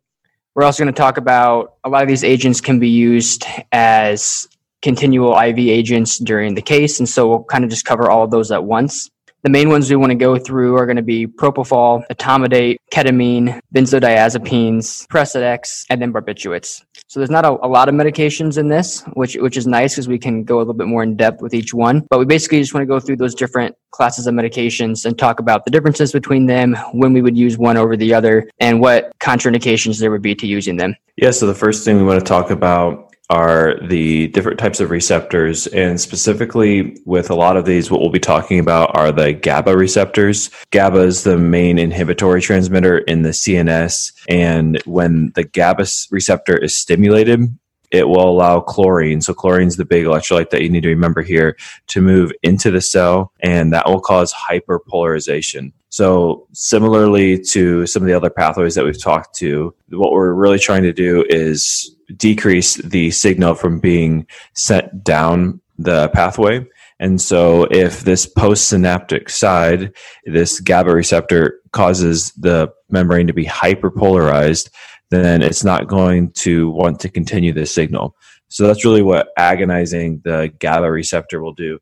[0.54, 4.48] We're also going to talk about a lot of these agents can be used as
[4.82, 8.30] continual IV agents during the case, and so we'll kind of just cover all of
[8.30, 9.10] those at once.
[9.42, 13.58] The main ones we want to go through are going to be propofol, etomidate, ketamine,
[13.74, 16.82] benzodiazepines, Precedex, and then barbiturates.
[17.06, 20.08] So there's not a, a lot of medications in this, which which is nice because
[20.08, 22.06] we can go a little bit more in depth with each one.
[22.10, 25.41] But we basically just want to go through those different classes of medications and talk
[25.41, 29.10] about the differences between them, when we would use one over the other, and what
[29.20, 30.94] contraindications there would be to using them.
[31.16, 34.91] Yeah, so the first thing we want to talk about are the different types of
[34.91, 35.69] receptors.
[35.69, 39.77] And specifically, with a lot of these, what we'll be talking about are the GABA
[39.77, 40.50] receptors.
[40.72, 44.12] GABA is the main inhibitory transmitter in the CNS.
[44.28, 47.56] And when the GABA receptor is stimulated,
[47.91, 49.20] it will allow chlorine.
[49.20, 51.56] So chlorine is the big electrolyte that you need to remember here
[51.89, 55.72] to move into the cell, and that will cause hyperpolarization.
[55.89, 60.61] So similarly to some of the other pathways that we've talked to, what we're really
[60.61, 66.66] trying to do is decrease the signal from being sent down the pathway.
[66.98, 69.94] And so if this postsynaptic side,
[70.27, 74.69] this GABA receptor causes the membrane to be hyperpolarized,
[75.11, 78.14] then it's not going to want to continue this signal.
[78.48, 81.78] So that's really what agonizing the GABA receptor will do.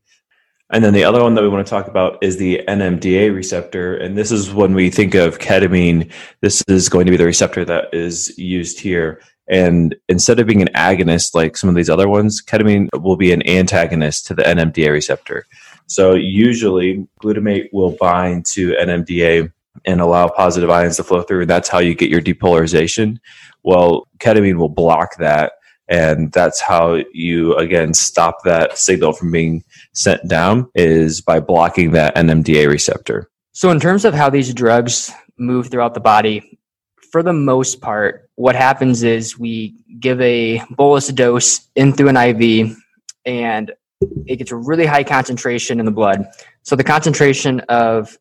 [0.71, 3.97] And then the other one that we want to talk about is the NMDA receptor.
[3.97, 6.13] And this is when we think of ketamine,
[6.43, 9.23] this is going to be the receptor that is used here.
[9.49, 13.33] And instead of being an agonist like some of these other ones, ketamine will be
[13.33, 15.47] an antagonist to the NMDA receptor.
[15.87, 19.51] So usually glutamate will bind to NMDA
[19.85, 21.43] and allow positive ions to flow through.
[21.43, 23.19] And that's how you get your depolarization.
[23.63, 25.53] Well, ketamine will block that.
[25.89, 29.65] And that's how you, again, stop that signal from being
[29.95, 33.31] sent down is by blocking that NMDA receptor.
[33.53, 36.59] So, in terms of how these drugs move throughout the body,
[37.11, 42.17] for the most part, what happens is we give a bolus dose in through an
[42.17, 42.77] IV
[43.27, 43.73] and
[44.27, 46.25] it gets a really high concentration in the blood.
[46.63, 48.17] So, the concentration of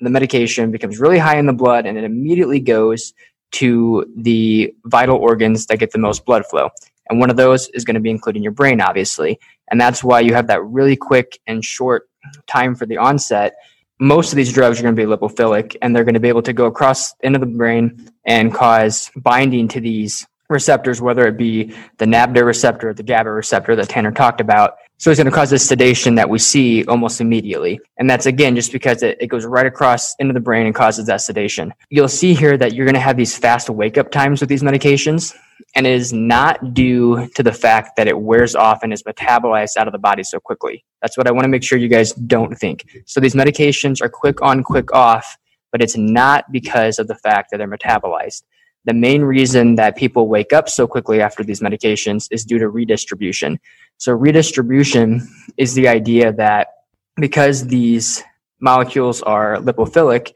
[0.00, 3.14] the medication becomes really high in the blood and it immediately goes
[3.52, 6.68] to the vital organs that get the most blood flow.
[7.08, 9.40] And one of those is going to be including your brain, obviously.
[9.70, 12.10] And that's why you have that really quick and short
[12.46, 13.54] time for the onset.
[14.00, 16.42] Most of these drugs are going to be lipophilic and they're going to be able
[16.42, 21.74] to go across into the brain and cause binding to these receptors, whether it be
[21.98, 24.76] the NMDA receptor the GABA receptor that Tanner talked about.
[24.98, 27.80] So it's going to cause this sedation that we see almost immediately.
[27.96, 31.06] And that's again just because it, it goes right across into the brain and causes
[31.06, 31.74] that sedation.
[31.90, 34.62] You'll see here that you're going to have these fast wake up times with these
[34.62, 35.34] medications.
[35.74, 39.76] And it is not due to the fact that it wears off and is metabolized
[39.76, 40.84] out of the body so quickly.
[41.00, 42.84] That's what I want to make sure you guys don't think.
[43.06, 45.38] So these medications are quick on, quick off,
[45.70, 48.42] but it's not because of the fact that they're metabolized.
[48.84, 52.68] The main reason that people wake up so quickly after these medications is due to
[52.68, 53.60] redistribution.
[53.96, 55.26] So, redistribution
[55.56, 56.68] is the idea that
[57.16, 58.22] because these
[58.60, 60.32] molecules are lipophilic,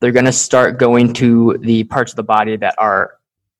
[0.00, 3.14] they're going to start going to the parts of the body that are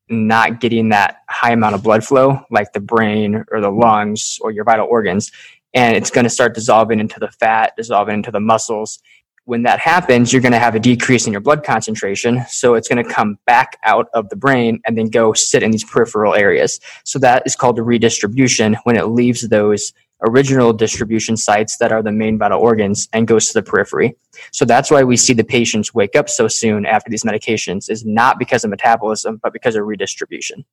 [0.08, 4.50] not getting that high amount of blood flow, like the brain or the lungs or
[4.50, 5.32] your vital organs.
[5.72, 9.00] And it's going to start dissolving into the fat, dissolving into the muscles,
[9.46, 12.44] when that happens, you're going to have a decrease in your blood concentration.
[12.48, 15.70] So it's going to come back out of the brain and then go sit in
[15.70, 16.80] these peripheral areas.
[17.04, 22.02] So that is called a redistribution when it leaves those original distribution sites that are
[22.02, 24.16] the main vital organs and goes to the periphery.
[24.52, 28.04] So that's why we see the patients wake up so soon after these medications is
[28.04, 30.64] not because of metabolism, but because of redistribution.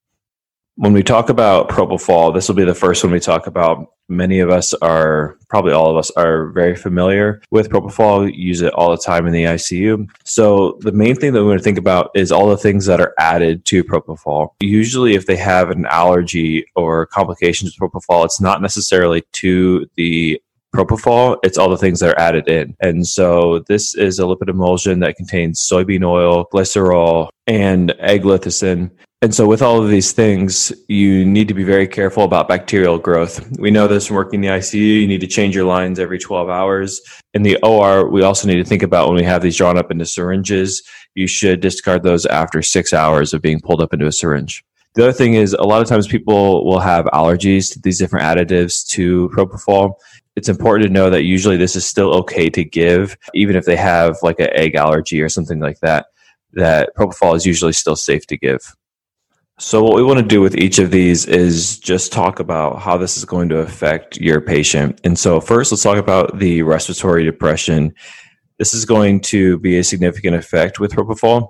[0.76, 3.88] When we talk about propofol, this will be the first one we talk about.
[4.08, 8.74] Many of us are, probably all of us, are very familiar with propofol, use it
[8.74, 10.10] all the time in the ICU.
[10.24, 13.02] So, the main thing that we want to think about is all the things that
[13.02, 14.50] are added to propofol.
[14.62, 20.42] Usually, if they have an allergy or complications with propofol, it's not necessarily to the
[20.74, 22.76] propofol, it's all the things that are added in.
[22.80, 28.92] And so this is a lipid emulsion that contains soybean oil, glycerol, and egg lecithin.
[29.24, 32.98] And so, with all of these things, you need to be very careful about bacterial
[32.98, 33.48] growth.
[33.60, 35.02] We know this from working in the ICU.
[35.02, 37.00] You need to change your lines every 12 hours.
[37.36, 39.92] In the OR, we also need to think about when we have these drawn up
[39.92, 40.82] into syringes,
[41.14, 44.64] you should discard those after six hours of being pulled up into a syringe.
[44.96, 48.26] The other thing is a lot of times people will have allergies to these different
[48.26, 49.94] additives to propofol.
[50.36, 53.76] It's important to know that usually this is still okay to give, even if they
[53.76, 56.08] have like an egg allergy or something like that.
[56.54, 58.76] That propofol is usually still safe to give.
[59.60, 62.98] So, what we want to do with each of these is just talk about how
[62.98, 65.00] this is going to affect your patient.
[65.04, 67.94] And so, first, let's talk about the respiratory depression.
[68.58, 71.50] This is going to be a significant effect with propofol.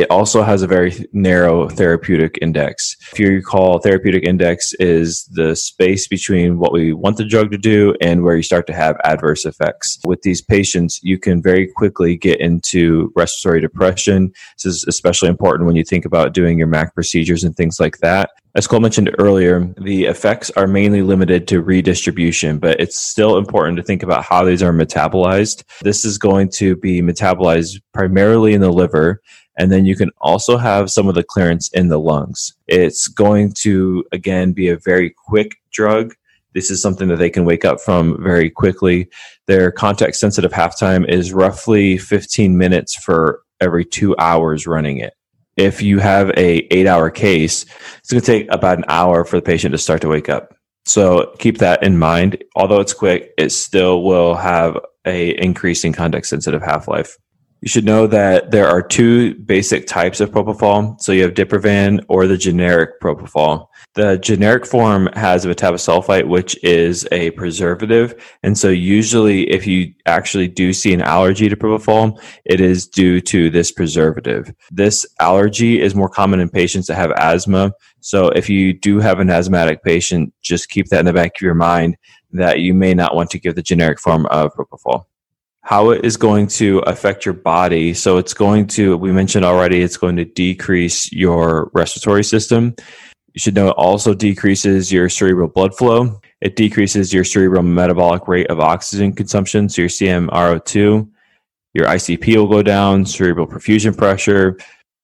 [0.00, 2.96] It also has a very narrow therapeutic index.
[3.12, 7.58] If you recall, therapeutic index is the space between what we want the drug to
[7.58, 9.98] do and where you start to have adverse effects.
[10.06, 14.32] With these patients, you can very quickly get into respiratory depression.
[14.56, 17.98] This is especially important when you think about doing your MAC procedures and things like
[17.98, 18.30] that.
[18.56, 23.76] As Cole mentioned earlier, the effects are mainly limited to redistribution, but it's still important
[23.76, 25.62] to think about how these are metabolized.
[25.82, 29.22] This is going to be metabolized primarily in the liver,
[29.56, 32.52] and then you can also have some of the clearance in the lungs.
[32.66, 36.14] It's going to, again, be a very quick drug.
[36.52, 39.08] This is something that they can wake up from very quickly.
[39.46, 45.14] Their context sensitive half time is roughly 15 minutes for every two hours running it.
[45.60, 47.66] If you have a eight hour case,
[47.98, 50.54] it's going to take about an hour for the patient to start to wake up.
[50.86, 52.42] So keep that in mind.
[52.56, 57.18] Although it's quick, it still will have a increasing context sensitive half life.
[57.60, 60.98] You should know that there are two basic types of propofol.
[60.98, 63.66] So you have Diprivan or the generic propofol.
[63.94, 68.14] The generic form has a metabisulfite, which is a preservative.
[68.42, 73.20] And so usually if you actually do see an allergy to propofol, it is due
[73.22, 74.54] to this preservative.
[74.70, 77.72] This allergy is more common in patients that have asthma.
[78.00, 81.42] So if you do have an asthmatic patient, just keep that in the back of
[81.42, 81.98] your mind
[82.32, 85.04] that you may not want to give the generic form of propofol
[85.62, 87.94] how it is going to affect your body.
[87.94, 92.74] So it's going to, we mentioned already, it's going to decrease your respiratory system.
[93.34, 96.20] You should know it also decreases your cerebral blood flow.
[96.40, 101.08] It decreases your cerebral metabolic rate of oxygen consumption, so your CMRO2.
[101.74, 104.58] Your ICP will go down, cerebral perfusion pressure.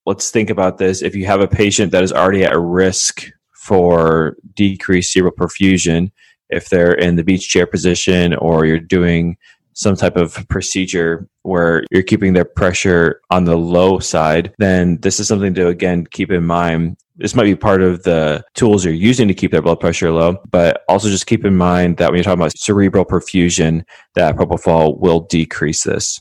[0.07, 1.03] Let's think about this.
[1.03, 6.11] If you have a patient that is already at risk for decreased cerebral perfusion,
[6.49, 9.37] if they're in the beach chair position or you're doing
[9.77, 15.21] some type of procedure where you're keeping their pressure on the low side, then this
[15.21, 16.97] is something to again keep in mind.
[17.17, 20.39] This might be part of the tools you're using to keep their blood pressure low,
[20.51, 23.85] but also just keep in mind that when you're talking about cerebral perfusion,
[24.15, 26.21] that propofol will decrease this.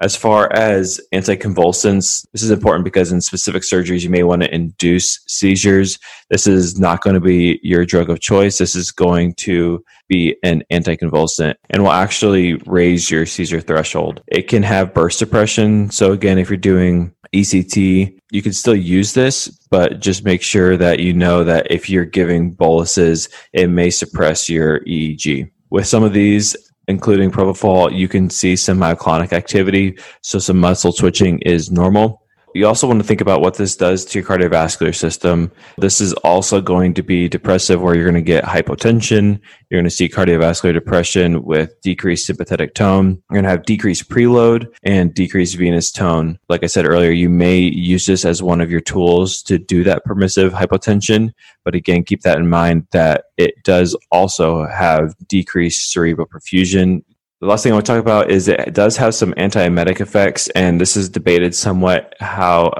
[0.00, 4.54] As far as anticonvulsants, this is important because in specific surgeries, you may want to
[4.54, 5.98] induce seizures.
[6.30, 8.56] This is not going to be your drug of choice.
[8.56, 14.22] This is going to be an anticonvulsant and will actually raise your seizure threshold.
[14.26, 15.90] It can have burst suppression.
[15.90, 20.78] So, again, if you're doing ECT, you can still use this, but just make sure
[20.78, 25.50] that you know that if you're giving boluses, it may suppress your EEG.
[25.70, 26.56] With some of these,
[26.90, 29.98] including propofol, you can see some myoclonic activity.
[30.22, 32.22] So some muscle twitching is normal.
[32.54, 35.52] You also want to think about what this does to your cardiovascular system.
[35.78, 39.40] This is also going to be depressive where you're going to get hypotension.
[39.68, 43.22] You're going to see cardiovascular depression with decreased sympathetic tone.
[43.30, 46.38] You're going to have decreased preload and decreased venous tone.
[46.48, 49.84] Like I said earlier, you may use this as one of your tools to do
[49.84, 51.32] that permissive hypotension.
[51.64, 57.02] But again, keep that in mind that it does also have decreased cerebral perfusion
[57.40, 60.48] the last thing I want to talk about is it does have some antiemetic effects,
[60.50, 62.72] and this is debated somewhat how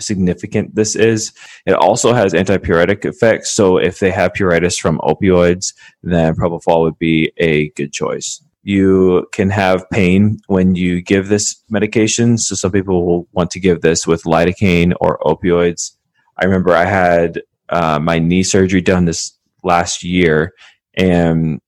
[0.00, 1.32] significant this is.
[1.66, 5.72] It also has antipruritic effects, so if they have pruritus from opioids,
[6.02, 8.42] then propofol would be a good choice.
[8.64, 13.60] You can have pain when you give this medication, so some people will want to
[13.60, 15.92] give this with lidocaine or opioids.
[16.36, 19.32] I remember I had uh, my knee surgery done this
[19.62, 20.54] last year,
[20.94, 21.60] and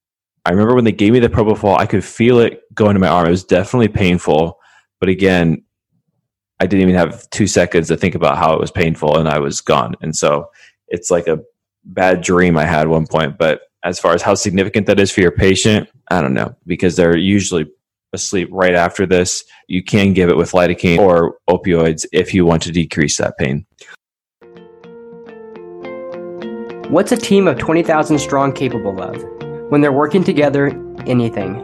[0.47, 3.09] I remember when they gave me the propofol, I could feel it going to my
[3.09, 3.27] arm.
[3.27, 4.59] It was definitely painful,
[4.99, 5.63] but again,
[6.61, 9.39] I didn't even have two seconds to think about how it was painful, and I
[9.39, 9.95] was gone.
[10.03, 10.51] And so
[10.89, 11.41] it's like a
[11.85, 13.39] bad dream I had one point.
[13.39, 16.97] But as far as how significant that is for your patient, I don't know because
[16.97, 17.67] they're usually
[18.13, 19.43] asleep right after this.
[19.69, 23.67] You can give it with lidocaine or opioids if you want to decrease that pain.
[26.91, 29.50] What's a team of 20,000 strong capable of?
[29.71, 30.67] When they're working together,
[31.07, 31.55] anything.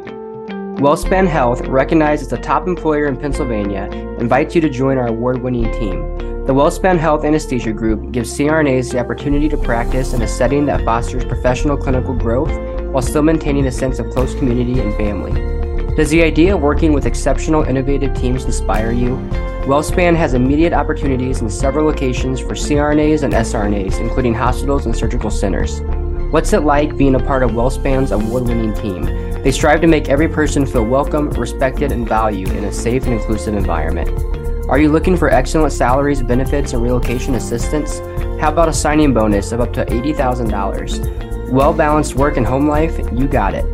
[0.77, 3.89] WellSpan Health, recognized as a top employer in Pennsylvania,
[4.21, 6.17] invites you to join our award winning team.
[6.47, 10.85] The WellSpan Health Anesthesia Group gives CRNAs the opportunity to practice in a setting that
[10.85, 12.53] fosters professional clinical growth
[12.93, 15.97] while still maintaining a sense of close community and family.
[15.97, 19.17] Does the idea of working with exceptional, innovative teams inspire you?
[19.67, 25.29] WellSpan has immediate opportunities in several locations for CRNAs and SRNAs, including hospitals and surgical
[25.29, 25.81] centers.
[26.31, 29.05] What's it like being a part of WellSpan's award winning team?
[29.45, 33.13] They strive to make every person feel welcome, respected, and valued in a safe and
[33.13, 34.11] inclusive environment.
[34.69, 38.01] Are you looking for excellent salaries, benefits, and relocation assistance?
[38.41, 41.53] How about a signing bonus of up to $80,000?
[41.53, 42.99] Well balanced work and home life?
[43.13, 43.65] You got it.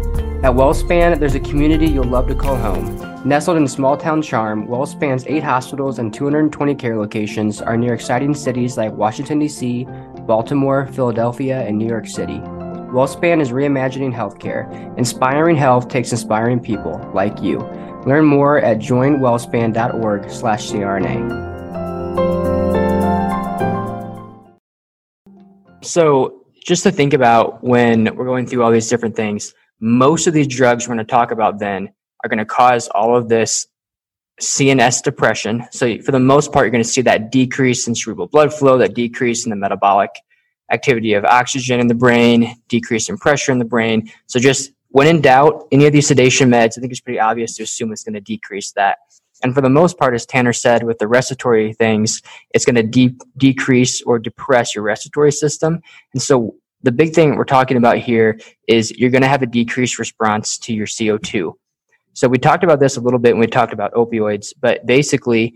[0.45, 2.99] At WellSpan, there's a community you'll love to call home.
[3.25, 8.35] Nestled in small town charm, WellSpan's eight hospitals and 220 care locations are near exciting
[8.35, 9.87] cities like Washington, D.C.,
[10.27, 12.41] Baltimore, Philadelphia, and New York City.
[12.93, 14.71] WellSpan is reimagining healthcare.
[14.99, 17.59] Inspiring health takes inspiring people like you.
[18.07, 21.53] Learn more at joinwellspan.org/crna.
[25.83, 30.35] So, just to think about when we're going through all these different things, most of
[30.35, 31.89] these drugs we're going to talk about then
[32.23, 33.67] are going to cause all of this
[34.43, 35.65] CNS depression.
[35.71, 38.77] So, for the most part, you're going to see that decrease in cerebral blood flow,
[38.79, 40.11] that decrease in the metabolic
[40.71, 44.11] activity of oxygen in the brain, decrease in pressure in the brain.
[44.27, 47.57] So, just when in doubt, any of these sedation meds, I think it's pretty obvious
[47.57, 48.99] to assume it's going to decrease that.
[49.45, 52.83] And for the most part, as Tanner said, with the respiratory things, it's going to
[52.83, 55.81] de- decrease or depress your respiratory system.
[56.13, 59.47] And so, the big thing we're talking about here is you're going to have a
[59.47, 61.53] decreased response to your CO2.
[62.15, 65.55] So we talked about this a little bit when we talked about opioids, but basically,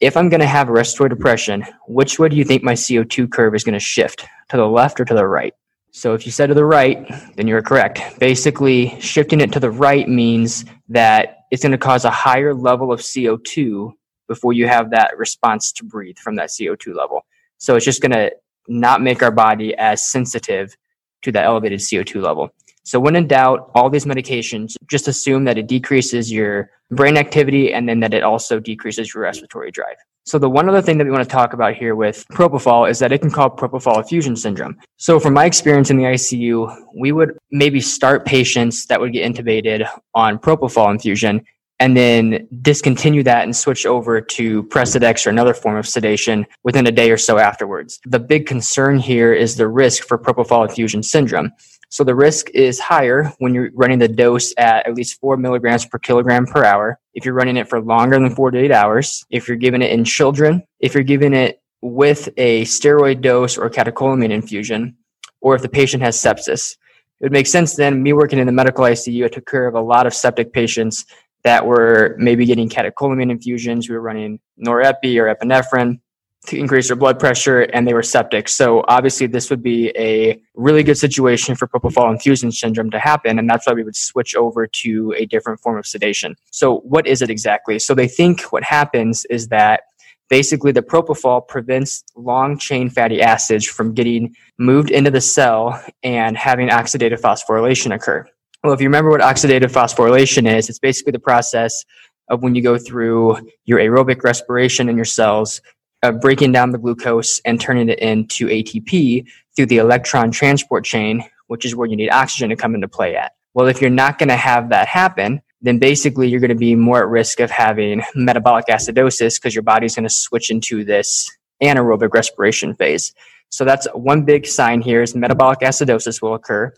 [0.00, 3.54] if I'm going to have respiratory depression, which way do you think my CO2 curve
[3.54, 4.24] is going to shift?
[4.50, 5.52] To the left or to the right?
[5.92, 7.06] So if you said to the right,
[7.36, 8.18] then you're correct.
[8.18, 12.92] Basically, shifting it to the right means that it's going to cause a higher level
[12.92, 13.92] of CO2
[14.28, 17.26] before you have that response to breathe from that CO2 level.
[17.58, 18.30] So it's just going to
[18.68, 20.76] not make our body as sensitive
[21.22, 22.50] to that elevated CO2 level.
[22.84, 27.72] So when in doubt, all these medications, just assume that it decreases your brain activity
[27.72, 29.96] and then that it also decreases your respiratory drive.
[30.24, 32.98] So the one other thing that we want to talk about here with propofol is
[32.98, 34.78] that it can cause propofol infusion syndrome.
[34.96, 39.30] So from my experience in the ICU, we would maybe start patients that would get
[39.30, 41.44] intubated on propofol infusion
[41.80, 46.86] and then discontinue that and switch over to Precedex or another form of sedation within
[46.86, 47.98] a day or so afterwards.
[48.04, 51.50] The big concern here is the risk for propofol infusion syndrome.
[51.90, 55.84] So the risk is higher when you're running the dose at at least four milligrams
[55.84, 57.00] per kilogram per hour.
[57.14, 60.62] If you're running it for longer than 48 hours, if you're giving it in children,
[60.78, 64.96] if you're giving it with a steroid dose or catecholamine infusion,
[65.40, 66.76] or if the patient has sepsis.
[67.20, 69.74] It would make sense then, me working in the medical ICU, I took care of
[69.74, 71.04] a lot of septic patients
[71.42, 73.88] that were maybe getting catecholamine infusions.
[73.88, 76.00] We were running norepi or epinephrine
[76.46, 78.48] to increase their blood pressure and they were septic.
[78.48, 83.38] So obviously this would be a really good situation for propofol infusion syndrome to happen.
[83.38, 86.36] And that's why we would switch over to a different form of sedation.
[86.50, 87.78] So what is it exactly?
[87.78, 89.82] So they think what happens is that
[90.30, 96.36] basically the propofol prevents long chain fatty acids from getting moved into the cell and
[96.36, 98.26] having oxidative phosphorylation occur.
[98.64, 101.84] Well, if you remember what oxidative phosphorylation is, it's basically the process
[102.28, 105.60] of when you go through your aerobic respiration in your cells,
[106.02, 111.24] uh, breaking down the glucose and turning it into ATP through the electron transport chain,
[111.48, 113.32] which is where you need oxygen to come into play at.
[113.54, 116.74] Well, if you're not going to have that happen, then basically you're going to be
[116.74, 121.30] more at risk of having metabolic acidosis because your body's going to switch into this
[121.62, 123.12] anaerobic respiration phase.
[123.50, 126.72] So that's one big sign here is metabolic acidosis will occur.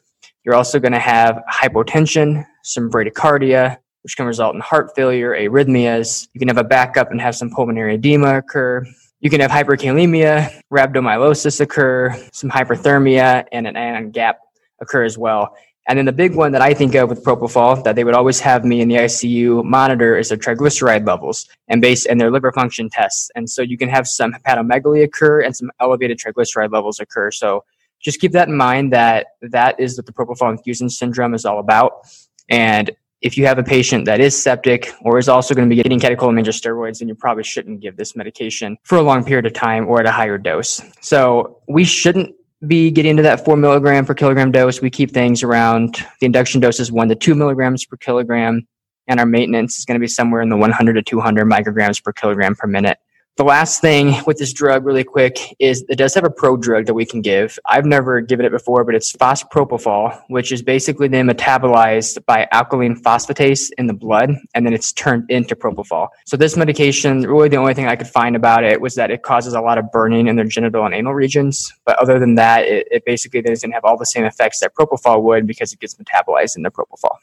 [0.45, 6.27] You're also going to have hypotension, some bradycardia, which can result in heart failure, arrhythmias.
[6.33, 8.85] You can have a backup and have some pulmonary edema occur.
[9.23, 14.41] You can have hyperkalemia, rhabdomyolysis occur, some hyperthermia, and an anion gap
[14.81, 15.57] occur as well.
[15.87, 18.41] And then the big one that I think of with propofol that they would always
[18.41, 22.51] have me in the ICU monitor is their triglyceride levels and base and their liver
[22.51, 23.31] function tests.
[23.37, 27.31] And so you can have some hepatomegaly occur and some elevated triglyceride levels occur.
[27.31, 27.63] So
[28.01, 31.61] just keep that in mind that that is what the propofol infusion syndrome is all
[31.61, 32.09] about.
[32.49, 32.91] And
[33.23, 35.99] if you have a patient that is septic or is also going to be getting
[35.99, 39.53] catecholamines or steroids, then you probably shouldn't give this medication for a long period of
[39.53, 40.83] time or at a higher dose.
[41.01, 42.35] So we shouldn't
[42.67, 44.81] be getting to that four milligram per kilogram dose.
[44.81, 48.67] We keep things around the induction dose is one to two milligrams per kilogram,
[49.07, 52.13] and our maintenance is going to be somewhere in the 100 to 200 micrograms per
[52.13, 52.99] kilogram per minute.
[53.39, 56.85] The last thing with this drug, really quick, is it does have a pro drug
[56.85, 57.59] that we can give.
[57.65, 62.95] I've never given it before, but it's fospropofol, which is basically then metabolized by alkaline
[62.95, 66.09] phosphatase in the blood, and then it's turned into propofol.
[66.27, 69.23] So this medication, really the only thing I could find about it was that it
[69.23, 71.73] causes a lot of burning in their genital and anal regions.
[71.87, 75.23] But other than that, it, it basically doesn't have all the same effects that propofol
[75.23, 77.17] would because it gets metabolized in the propofol.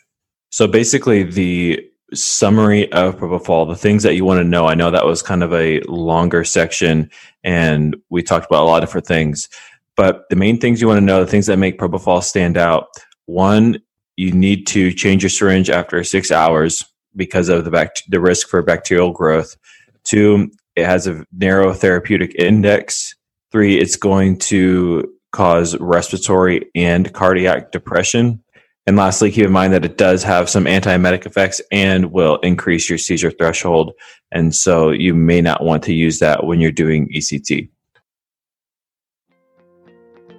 [0.50, 4.68] So basically, the summary of propofol, the things that you want to know.
[4.68, 7.10] I know that was kind of a longer section,
[7.44, 9.50] and we talked about a lot of different things.
[9.96, 12.88] But the main things you want to know, the things that make propofol stand out.
[13.26, 13.80] One,
[14.16, 16.86] you need to change your syringe after six hours
[17.16, 19.56] because of the bact- the risk for bacterial growth.
[20.04, 23.16] Two, it has a narrow therapeutic index.
[23.52, 28.42] Three, it's going to cause respiratory and cardiac depression.
[28.90, 32.90] And lastly, keep in mind that it does have some antiemetic effects and will increase
[32.90, 33.94] your seizure threshold.
[34.32, 37.70] And so you may not want to use that when you're doing ECT.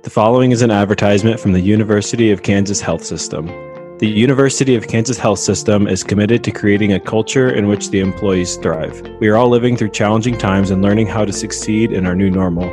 [0.02, 3.46] The following is an advertisement from the University of Kansas Health System.
[3.98, 8.00] The University of Kansas Health System is committed to creating a culture in which the
[8.00, 9.00] employees thrive.
[9.20, 12.30] We are all living through challenging times and learning how to succeed in our new
[12.30, 12.68] normal.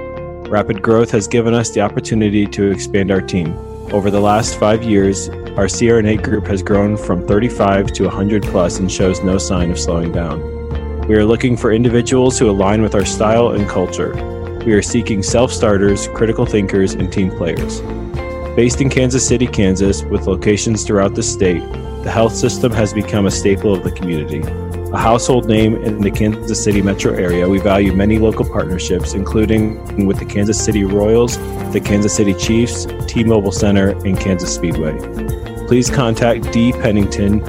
[0.49, 3.55] Rapid growth has given us the opportunity to expand our team.
[3.91, 8.79] Over the last five years, our CRNA group has grown from 35 to 100 plus
[8.79, 10.41] and shows no sign of slowing down.
[11.07, 14.13] We are looking for individuals who align with our style and culture.
[14.65, 17.79] We are seeking self starters, critical thinkers, and team players.
[18.57, 21.63] Based in Kansas City, Kansas, with locations throughout the state,
[22.03, 24.41] the health system has become a staple of the community.
[24.93, 30.05] A household name in the Kansas City metro area, we value many local partnerships, including
[30.07, 31.37] with the Kansas City Royals,
[31.73, 34.97] the Kansas City Chiefs, T Mobile Center, and Kansas Speedway.
[35.67, 36.71] Please contact D.
[36.71, 37.39] Pennington,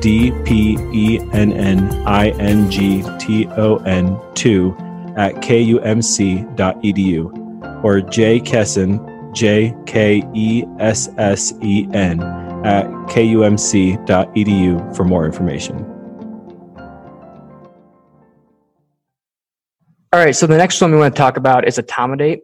[0.00, 4.76] D P E N N I N G T O N 2
[5.16, 6.44] at kumc.edu
[7.84, 8.38] or J.
[8.40, 12.20] Kessen, J K E S S E N,
[12.66, 15.91] at kumc.edu for more information.
[20.14, 22.40] All right, so the next one we want to talk about is etomidate.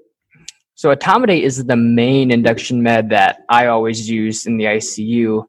[0.74, 5.44] So etomidate is the main induction med that I always use in the ICU,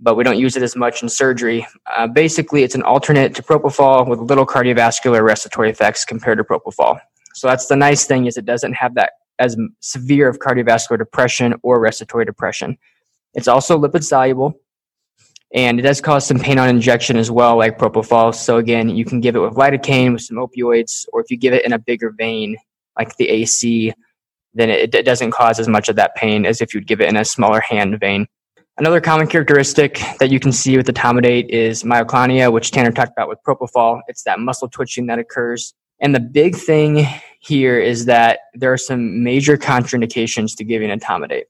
[0.00, 1.64] but we don't use it as much in surgery.
[1.96, 6.98] Uh, basically, it's an alternate to propofol with little cardiovascular respiratory effects compared to propofol.
[7.34, 11.54] So that's the nice thing is it doesn't have that as severe of cardiovascular depression
[11.62, 12.76] or respiratory depression.
[13.34, 14.58] It's also lipid soluble,
[15.56, 18.34] and it does cause some pain on injection as well, like propofol.
[18.34, 21.54] So again, you can give it with lidocaine, with some opioids, or if you give
[21.54, 22.58] it in a bigger vein,
[22.96, 23.94] like the AC,
[24.52, 27.08] then it, it doesn't cause as much of that pain as if you'd give it
[27.08, 28.26] in a smaller hand vein.
[28.76, 33.26] Another common characteristic that you can see with etomidate is myoclonia, which Tanner talked about
[33.26, 34.02] with propofol.
[34.08, 35.72] It's that muscle twitching that occurs.
[36.00, 37.06] And the big thing
[37.40, 41.44] here is that there are some major contraindications to giving etomidate.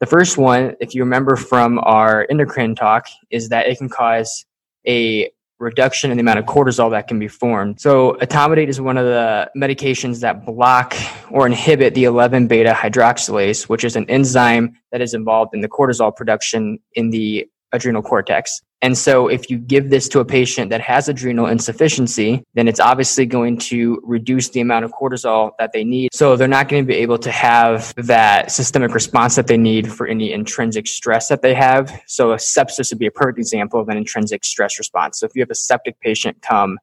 [0.00, 4.44] The first one, if you remember from our endocrine talk, is that it can cause
[4.86, 7.80] a reduction in the amount of cortisol that can be formed.
[7.80, 10.94] So, etomidate is one of the medications that block
[11.30, 15.68] or inhibit the 11 beta hydroxylase, which is an enzyme that is involved in the
[15.68, 18.62] cortisol production in the adrenal cortex.
[18.84, 22.80] And so, if you give this to a patient that has adrenal insufficiency, then it's
[22.80, 26.10] obviously going to reduce the amount of cortisol that they need.
[26.12, 29.90] So, they're not going to be able to have that systemic response that they need
[29.90, 31.98] for any intrinsic stress that they have.
[32.06, 35.20] So, a sepsis would be a perfect example of an intrinsic stress response.
[35.20, 36.78] So, if you have a septic patient come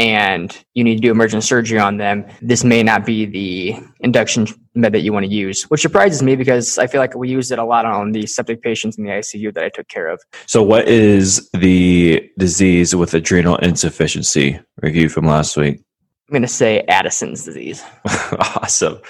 [0.00, 4.46] and you need to do emergent surgery on them, this may not be the induction
[4.74, 7.52] med that you want to use, which surprises me because I feel like we used
[7.52, 10.22] it a lot on the septic patients in the ICU that I took care of.
[10.46, 15.82] So, what is the disease with adrenal insufficiency review from last week?
[16.28, 17.84] I'm going to say Addison's disease.
[18.06, 19.00] awesome.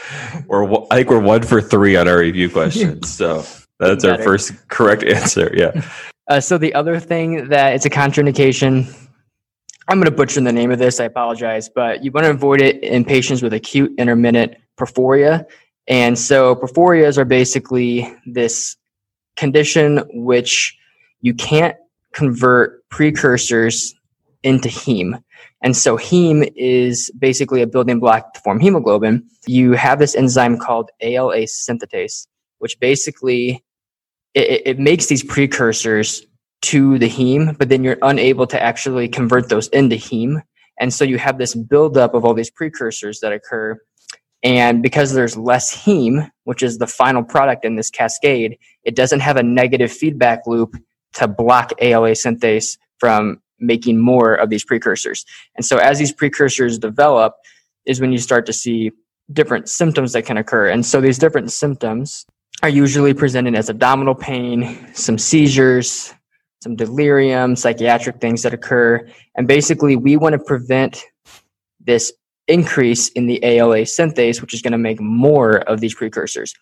[0.49, 3.09] We're, I think we're one for three on our review questions.
[3.15, 3.45] So,
[3.79, 5.53] that's our first correct answer.
[5.55, 5.89] Yeah.
[6.29, 8.93] Uh, so, the other thing that it's a contraindication
[9.89, 11.01] I'm going to butcher the name of this.
[11.01, 15.45] I apologize, but you want to avoid it in patients with acute intermittent porphyria.
[15.89, 18.77] And so porphyrias are basically this
[19.37, 20.77] condition which
[21.21, 21.77] you can't
[22.13, 23.95] convert precursors
[24.43, 25.23] into heme.
[25.63, 29.29] And so heme is basically a building block to form hemoglobin.
[29.47, 32.27] You have this enzyme called ALA synthetase,
[32.59, 33.63] which basically
[34.35, 36.25] it, it makes these precursors
[36.63, 40.43] to the heme, but then you're unable to actually convert those into heme.
[40.79, 43.79] And so you have this buildup of all these precursors that occur.
[44.43, 49.21] And because there's less heme, which is the final product in this cascade, it doesn't
[49.21, 50.75] have a negative feedback loop
[51.15, 55.25] to block ALA synthase from making more of these precursors.
[55.57, 57.35] And so as these precursors develop
[57.85, 58.93] is when you start to see
[59.33, 60.69] different symptoms that can occur.
[60.69, 62.25] And so these different symptoms
[62.63, 66.15] are usually presented as abdominal pain, some seizures,
[66.63, 69.07] some delirium, psychiatric things that occur.
[69.37, 71.03] And basically, we want to prevent
[71.81, 72.13] this
[72.49, 76.55] increase in the ALA synthase, which is going to make more of these precursors.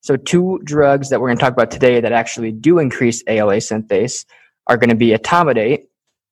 [0.00, 3.56] So, two drugs that we're going to talk about today that actually do increase ALA
[3.56, 4.24] synthase
[4.66, 5.86] are going to be etomidate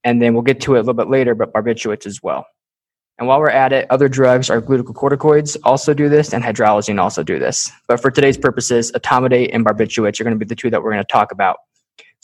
[0.04, 2.46] and then we'll get to it a little bit later, but barbiturates as well.
[3.18, 7.22] And while we're at it, other drugs are glucocorticoids also do this, and hydralazine also
[7.22, 7.70] do this.
[7.88, 10.92] But for today's purposes, etomidate and barbiturates are going to be the two that we're
[10.92, 11.58] going to talk about.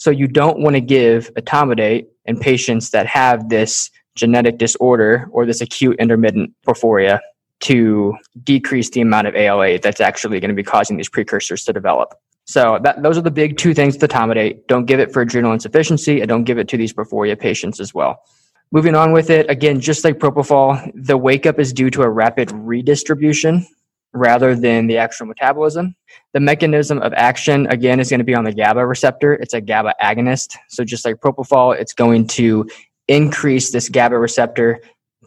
[0.01, 5.45] So you don't want to give etomidate in patients that have this genetic disorder or
[5.45, 7.19] this acute intermittent porphyria
[7.59, 11.71] to decrease the amount of ALA that's actually going to be causing these precursors to
[11.71, 12.15] develop.
[12.45, 14.65] So that, those are the big two things to etomidate.
[14.65, 17.93] Don't give it for adrenal insufficiency and don't give it to these porphyria patients as
[17.93, 18.23] well.
[18.71, 22.09] Moving on with it, again, just like propofol, the wake up is due to a
[22.09, 23.67] rapid redistribution
[24.13, 25.95] rather than the actual metabolism.
[26.33, 29.33] The mechanism of action, again, is going to be on the GABA receptor.
[29.33, 30.55] It's a GABA agonist.
[30.69, 32.69] So just like propofol, it's going to
[33.07, 34.81] increase this GABA receptor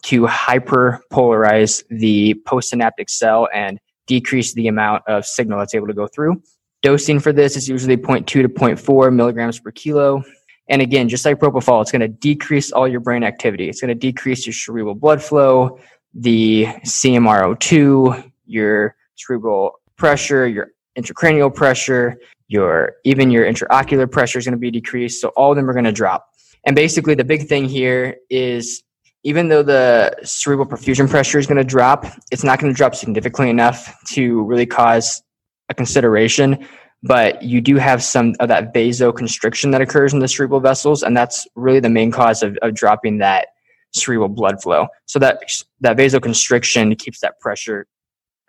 [0.05, 6.07] to hyperpolarize the postsynaptic cell and decrease the amount of signal that's able to go
[6.07, 6.43] through.
[6.83, 10.23] Dosing for this is usually 0.2 to 0.4 milligrams per kilo.
[10.69, 13.69] And again, just like propofol, it's going to decrease all your brain activity.
[13.69, 15.79] It's going to decrease your cerebral blood flow,
[16.13, 22.17] the CMRO2, your cerebral pressure, your intracranial pressure,
[22.49, 25.21] your even your intraocular pressure is going to be decreased.
[25.21, 26.29] So all of them are going to drop.
[26.67, 28.83] And basically, the big thing here is
[29.23, 32.95] even though the cerebral perfusion pressure is going to drop, it's not going to drop
[32.95, 35.23] significantly enough to really cause
[35.71, 36.67] a consideration.
[37.03, 41.17] But you do have some of that vasoconstriction that occurs in the cerebral vessels, and
[41.17, 43.49] that's really the main cause of, of dropping that
[43.95, 44.89] cerebral blood flow.
[45.07, 45.43] So that
[45.81, 47.87] that vasoconstriction keeps that pressure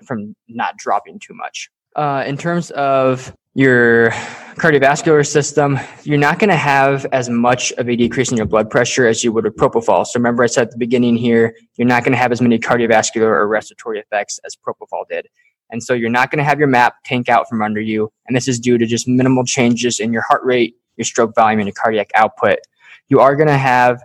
[0.05, 1.69] from not dropping too much.
[1.95, 4.09] Uh, in terms of your
[4.55, 8.69] cardiovascular system, you're not going to have as much of a decrease in your blood
[8.69, 10.05] pressure as you would with propofol.
[10.05, 12.59] So remember, I said at the beginning here, you're not going to have as many
[12.59, 15.27] cardiovascular or respiratory effects as propofol did.
[15.71, 18.11] And so you're not going to have your MAP tank out from under you.
[18.27, 21.59] And this is due to just minimal changes in your heart rate, your stroke volume,
[21.59, 22.59] and your cardiac output.
[23.07, 24.01] You are going to have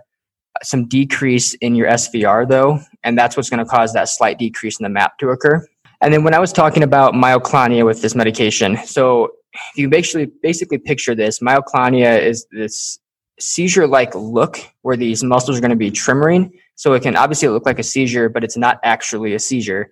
[0.63, 4.79] some decrease in your SVR though, and that's what's going to cause that slight decrease
[4.79, 5.65] in the MAP to occur.
[6.01, 10.31] And then when I was talking about myoclonia with this medication, so if you basically
[10.41, 12.99] basically picture this, myoclonia is this
[13.39, 16.51] seizure-like look where these muscles are going to be tremoring.
[16.75, 19.91] So it can obviously look like a seizure, but it's not actually a seizure.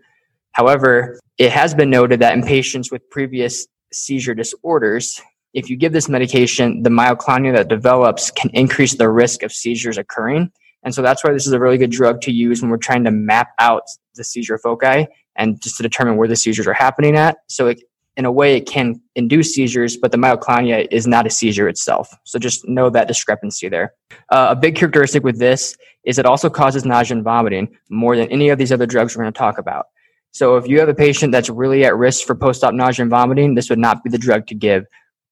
[0.53, 5.21] However, it has been noted that in patients with previous seizure disorders,
[5.53, 9.97] if you give this medication, the myoclonia that develops can increase the risk of seizures
[9.97, 10.51] occurring.
[10.83, 13.03] And so that's why this is a really good drug to use when we're trying
[13.03, 13.83] to map out
[14.15, 17.37] the seizure foci and just to determine where the seizures are happening at.
[17.47, 17.81] So it,
[18.17, 22.09] in a way, it can induce seizures, but the myoclonia is not a seizure itself.
[22.25, 23.93] So just know that discrepancy there.
[24.29, 28.29] Uh, a big characteristic with this is it also causes nausea and vomiting more than
[28.29, 29.85] any of these other drugs we're going to talk about.
[30.31, 33.55] So if you have a patient that's really at risk for post-op nausea and vomiting,
[33.55, 34.85] this would not be the drug to give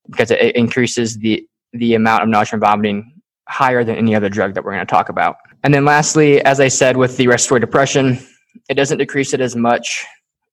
[0.09, 3.16] because it increases the the amount of nausea and vomiting
[3.47, 5.37] higher than any other drug that we're going to talk about.
[5.63, 8.19] And then lastly, as I said with the respiratory depression,
[8.69, 10.05] it doesn't decrease it as much,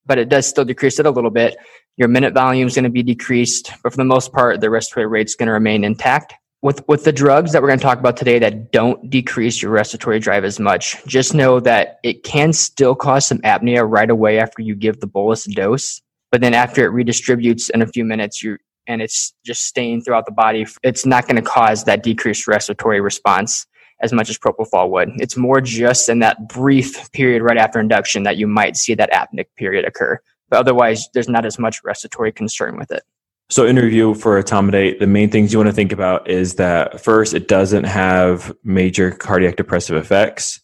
[0.07, 1.57] but it does still decrease it a little bit.
[1.97, 5.07] Your minute volume is going to be decreased, but for the most part, the respiratory
[5.07, 6.35] rate is going to remain intact.
[6.63, 9.71] With, with the drugs that we're going to talk about today that don't decrease your
[9.71, 14.39] respiratory drive as much, just know that it can still cause some apnea right away
[14.39, 16.01] after you give the bolus dose.
[16.33, 20.27] But then after it redistributes in a few minutes, you and it's just staying throughout
[20.27, 23.67] the body, it's not going to cause that decreased respiratory response
[24.03, 25.11] as much as propofol would.
[25.17, 29.13] It's more just in that brief period right after induction that you might see that
[29.13, 30.21] apneic period occur.
[30.51, 33.03] But otherwise, there's not as much respiratory concern with it.
[33.51, 37.01] So, in review for Etomidate, the main things you want to think about is that
[37.03, 40.61] first, it doesn't have major cardiac depressive effects.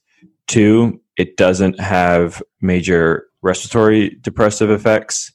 [0.47, 5.33] Two, it doesn't have major respiratory depressive effects.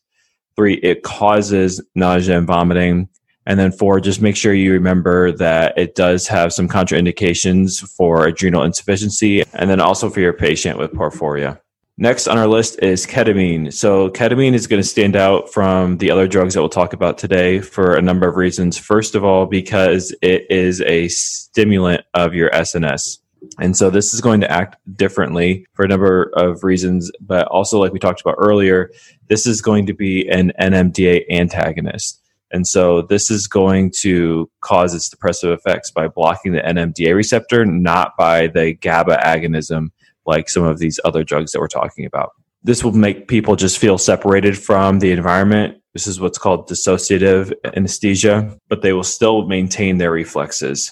[0.56, 3.10] Three, it causes nausea and vomiting.
[3.46, 8.26] And then four, just make sure you remember that it does have some contraindications for
[8.26, 11.60] adrenal insufficiency and then also for your patient with porphyria.
[11.98, 13.72] Next on our list is ketamine.
[13.72, 17.18] So, ketamine is going to stand out from the other drugs that we'll talk about
[17.18, 18.78] today for a number of reasons.
[18.78, 23.20] First of all, because it is a stimulant of your SNS.
[23.60, 27.80] And so, this is going to act differently for a number of reasons, but also,
[27.80, 28.92] like we talked about earlier,
[29.28, 32.22] this is going to be an NMDA antagonist.
[32.52, 37.66] And so this is going to cause its depressive effects by blocking the NMDA receptor,
[37.66, 39.90] not by the GABA agonism
[40.26, 42.32] like some of these other drugs that we're talking about.
[42.64, 45.82] This will make people just feel separated from the environment.
[45.94, 50.92] This is what's called dissociative anesthesia, but they will still maintain their reflexes.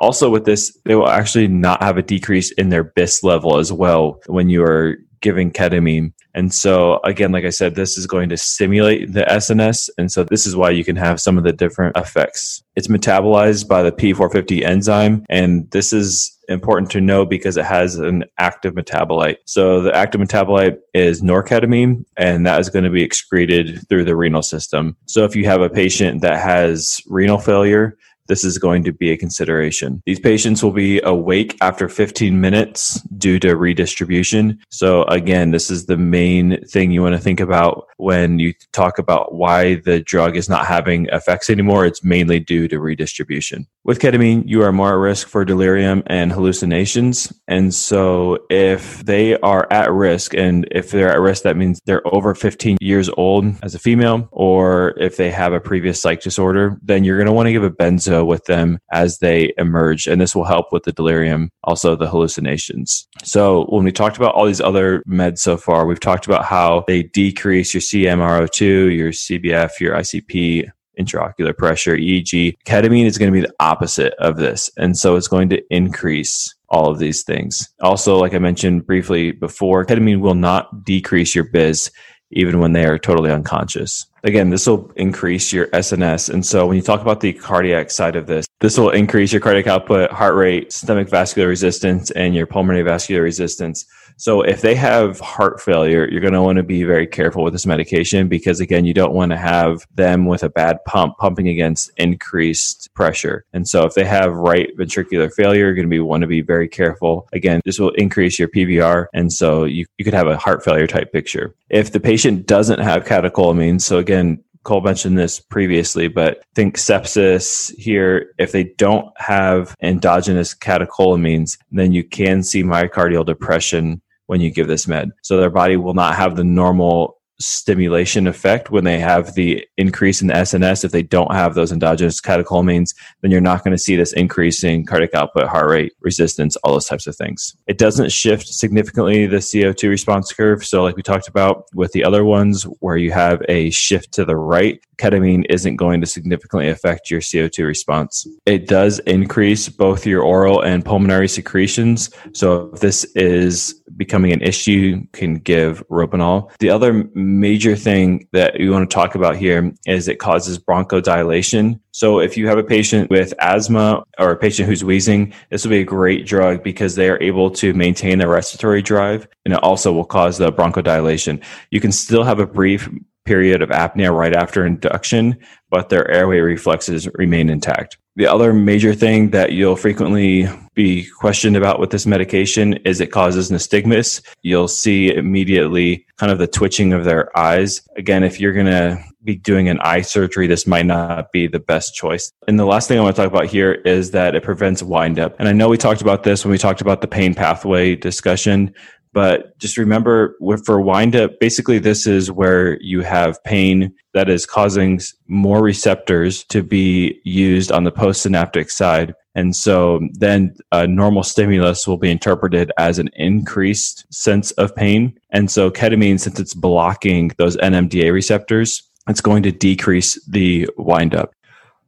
[0.00, 3.72] Also, with this, they will actually not have a decrease in their BIS level as
[3.72, 6.12] well when you are giving ketamine.
[6.34, 9.90] And so, again, like I said, this is going to stimulate the SNS.
[9.98, 12.62] And so, this is why you can have some of the different effects.
[12.76, 15.26] It's metabolized by the P450 enzyme.
[15.28, 19.36] And this is important to know because it has an active metabolite.
[19.44, 24.16] So, the active metabolite is norketamine, and that is going to be excreted through the
[24.16, 24.96] renal system.
[25.06, 27.98] So, if you have a patient that has renal failure,
[28.30, 30.00] this is going to be a consideration.
[30.06, 34.60] These patients will be awake after 15 minutes due to redistribution.
[34.70, 38.98] So, again, this is the main thing you want to think about when you talk
[38.98, 41.84] about why the drug is not having effects anymore.
[41.84, 43.66] It's mainly due to redistribution.
[43.82, 47.32] With ketamine, you are more at risk for delirium and hallucinations.
[47.48, 52.06] And so, if they are at risk, and if they're at risk, that means they're
[52.14, 56.78] over 15 years old as a female, or if they have a previous psych disorder,
[56.80, 60.06] then you're going to want to give a benzo with them as they emerge.
[60.06, 63.08] And this will help with the delirium, also the hallucinations.
[63.22, 66.84] So when we talked about all these other meds so far, we've talked about how
[66.86, 72.56] they decrease your CMRO2, your CBF, your ICP, intraocular pressure, EEG.
[72.66, 74.70] Ketamine is going to be the opposite of this.
[74.76, 77.68] And so it's going to increase all of these things.
[77.80, 81.90] Also, like I mentioned briefly before, ketamine will not decrease your BIS
[82.32, 84.06] even when they are totally unconscious.
[84.22, 86.30] Again, this will increase your SNS.
[86.30, 89.40] And so when you talk about the cardiac side of this, this will increase your
[89.40, 93.86] cardiac output, heart rate, systemic vascular resistance, and your pulmonary vascular resistance.
[94.20, 97.54] So if they have heart failure, you're going to want to be very careful with
[97.54, 101.48] this medication because again, you don't want to have them with a bad pump pumping
[101.48, 103.46] against increased pressure.
[103.54, 106.42] And so if they have right ventricular failure, you're going to be want to be
[106.42, 107.28] very careful.
[107.32, 109.06] Again, this will increase your PVR.
[109.14, 111.54] And so you, you could have a heart failure type picture.
[111.70, 117.74] If the patient doesn't have catecholamines, so again, Cole mentioned this previously, but think sepsis
[117.78, 118.34] here.
[118.36, 124.68] If they don't have endogenous catecholamines, then you can see myocardial depression when you give
[124.68, 125.10] this med.
[125.22, 130.20] So their body will not have the normal stimulation effect when they have the increase
[130.20, 130.84] in the SNS.
[130.84, 134.62] If they don't have those endogenous catecholamines, then you're not going to see this increase
[134.62, 137.56] in cardiac output, heart rate, resistance, all those types of things.
[137.66, 140.64] It doesn't shift significantly the CO2 response curve.
[140.64, 144.24] So, like we talked about with the other ones, where you have a shift to
[144.24, 148.26] the right, ketamine isn't going to significantly affect your CO2 response.
[148.46, 152.10] It does increase both your oral and pulmonary secretions.
[152.34, 156.50] So, if this is becoming an issue, you can give Robinul.
[156.58, 161.80] The other major thing that we want to talk about here is it causes bronchodilation.
[161.92, 165.70] So if you have a patient with asthma or a patient who's wheezing, this will
[165.70, 169.62] be a great drug because they are able to maintain their respiratory drive and it
[169.62, 171.42] also will cause the bronchodilation.
[171.70, 172.88] You can still have a brief
[173.24, 175.38] period of apnea right after induction,
[175.70, 177.96] but their airway reflexes remain intact.
[178.20, 183.12] The other major thing that you'll frequently be questioned about with this medication is it
[183.12, 184.20] causes nystagmus.
[184.42, 187.80] You'll see immediately kind of the twitching of their eyes.
[187.96, 191.60] Again, if you're going to be doing an eye surgery, this might not be the
[191.60, 192.30] best choice.
[192.46, 195.34] And the last thing I want to talk about here is that it prevents windup.
[195.38, 198.74] And I know we talked about this when we talked about the pain pathway discussion,
[199.12, 204.46] but just remember for wind up, basically this is where you have pain that is
[204.46, 209.14] causing more receptors to be used on the postsynaptic side.
[209.34, 215.18] And so then a normal stimulus will be interpreted as an increased sense of pain.
[215.30, 221.14] And so ketamine, since it's blocking those NMDA receptors, it's going to decrease the wind
[221.14, 221.32] up.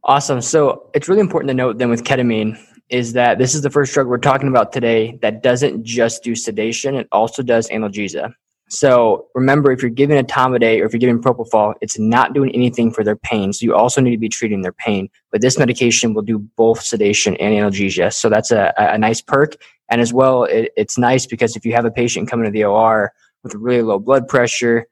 [0.05, 0.41] Awesome.
[0.41, 2.57] So it's really important to note then with ketamine
[2.93, 6.35] is that this is the first drug we're talking about today that doesn't just do
[6.35, 8.31] sedation, it also does analgesia.
[8.69, 12.91] So remember, if you're giving etomidate or if you're giving propofol, it's not doing anything
[12.91, 13.51] for their pain.
[13.51, 15.09] So you also need to be treating their pain.
[15.31, 18.13] But this medication will do both sedation and analgesia.
[18.13, 19.55] So that's a, a nice perk.
[19.89, 22.63] And as well, it, it's nice because if you have a patient coming to the
[22.63, 24.85] OR with really low blood pressure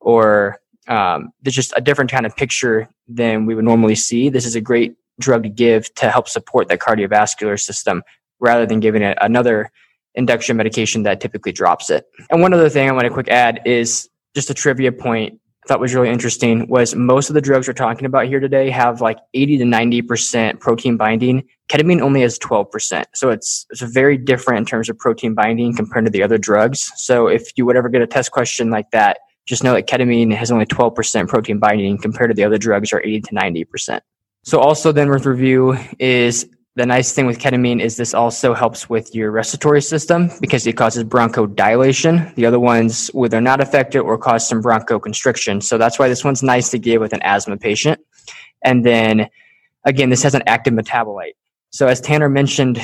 [0.00, 4.44] or um, there's just a different kind of picture than we would normally see, this
[4.44, 8.02] is a great drug to give to help support that cardiovascular system
[8.40, 9.70] rather than giving it another
[10.14, 12.06] induction medication that typically drops it.
[12.30, 15.66] And one other thing I want to quick add is just a trivia point I
[15.66, 19.00] thought was really interesting was most of the drugs we're talking about here today have
[19.00, 21.42] like 80 to 90% protein binding.
[21.70, 23.04] Ketamine only has 12%.
[23.14, 26.92] So it's, it's very different in terms of protein binding compared to the other drugs.
[26.96, 30.34] So if you would ever get a test question like that, just know that ketamine
[30.34, 34.00] has only 12% protein binding compared to the other drugs are 80 to 90%.
[34.44, 38.90] So also then with review is the nice thing with ketamine is this also helps
[38.90, 42.34] with your respiratory system because it causes bronchodilation.
[42.34, 45.62] The other ones whether not affected or cause some bronchoconstriction.
[45.62, 48.00] So that's why this one's nice to give with an asthma patient.
[48.62, 49.30] And then
[49.84, 51.34] again, this has an active metabolite.
[51.70, 52.80] So as Tanner mentioned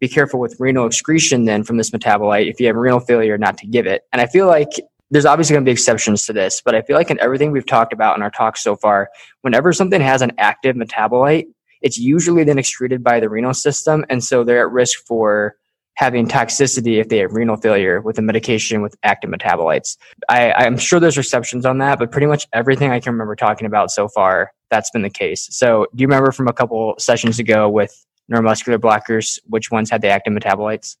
[0.00, 3.58] be careful with renal excretion then from this metabolite if you have renal failure not
[3.58, 4.02] to give it.
[4.12, 4.70] And I feel like
[5.10, 7.66] there's obviously going to be exceptions to this, but I feel like in everything we've
[7.66, 9.08] talked about in our talks so far,
[9.42, 11.46] whenever something has an active metabolite,
[11.82, 14.04] it's usually then excreted by the renal system.
[14.08, 15.54] And so they're at risk for
[15.94, 19.96] having toxicity if they have renal failure with a medication with active metabolites.
[20.28, 23.66] I, I'm sure there's exceptions on that, but pretty much everything I can remember talking
[23.66, 25.48] about so far, that's been the case.
[25.50, 30.02] So do you remember from a couple sessions ago with neuromuscular blockers, which ones had
[30.02, 30.96] the active metabolites?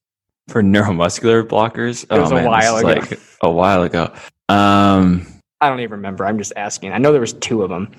[0.48, 2.04] For neuromuscular blockers?
[2.04, 2.88] It was oh, a man, while ago.
[2.88, 4.12] Like a while ago.
[4.48, 5.26] Um,
[5.60, 6.26] I don't even remember.
[6.26, 6.92] I'm just asking.
[6.92, 7.90] I know there was two of them.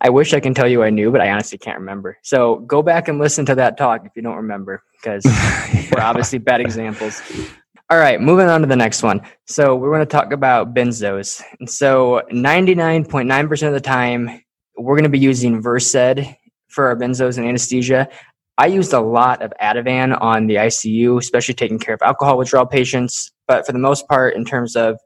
[0.00, 2.18] I wish I can tell you I knew, but I honestly can't remember.
[2.22, 5.24] So go back and listen to that talk if you don't remember, because
[5.92, 7.20] we're obviously bad examples.
[7.90, 9.20] All right, moving on to the next one.
[9.46, 11.42] So we're going to talk about benzos.
[11.58, 14.42] And so 99.9% of the time,
[14.76, 16.20] we're going to be using Versed
[16.68, 18.08] for our benzos and anesthesia.
[18.60, 22.66] I used a lot of Ativan on the ICU, especially taking care of alcohol withdrawal
[22.66, 23.32] patients.
[23.48, 24.98] But for the most part, in terms of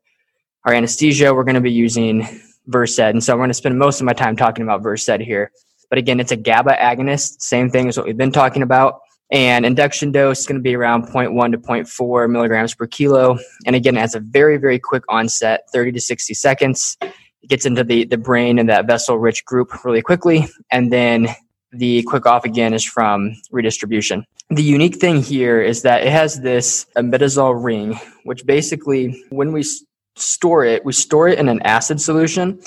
[0.65, 2.27] our anesthesia, we're going to be using
[2.67, 2.99] Versed.
[2.99, 5.53] And so I'm going to spend most of my time talking about Versed here.
[5.89, 8.99] But again, it's a GABA agonist, same thing as what we've been talking about.
[9.31, 13.39] And induction dose is going to be around 0.1 to 0.4 milligrams per kilo.
[13.67, 16.97] And again, it has a very, very quick onset, 30 to 60 seconds.
[17.01, 20.49] It gets into the, the brain and that vessel rich group really quickly.
[20.73, 21.29] And then
[21.75, 24.25] the quick off again is from redistribution.
[24.51, 29.65] The unique thing here is that it has this imidazole ring, which basically, when we
[30.17, 32.61] store it, we store it in an acid solution,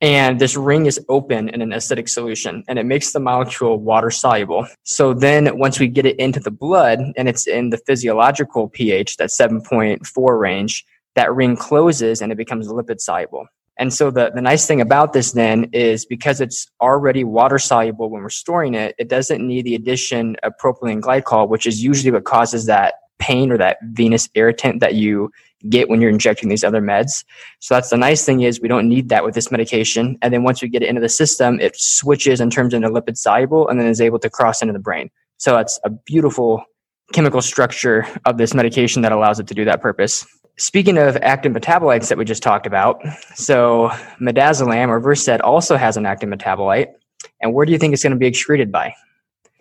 [0.00, 4.10] and this ring is open in an acidic solution, and it makes the molecule water
[4.10, 4.66] soluble.
[4.82, 9.16] So then, once we get it into the blood, and it's in the physiological pH,
[9.16, 13.46] that 7.4 range, that ring closes and it becomes lipid soluble.
[13.76, 18.08] And so the, the nice thing about this then is because it's already water soluble
[18.08, 22.12] when we're storing it, it doesn't need the addition of propylene glycol, which is usually
[22.12, 25.30] what causes that pain or that venous irritant that you
[25.68, 27.24] get when you're injecting these other meds.
[27.60, 30.18] So that's the nice thing is we don't need that with this medication.
[30.20, 33.16] And then once we get it into the system, it switches and turns into lipid
[33.16, 35.10] soluble and then is able to cross into the brain.
[35.38, 36.64] So that's a beautiful
[37.12, 40.26] chemical structure of this medication that allows it to do that purpose.
[40.56, 43.02] Speaking of active metabolites that we just talked about,
[43.34, 43.90] so
[44.20, 46.92] midazolam or Versed also has an active metabolite.
[47.40, 48.94] And where do you think it's going to be excreted by?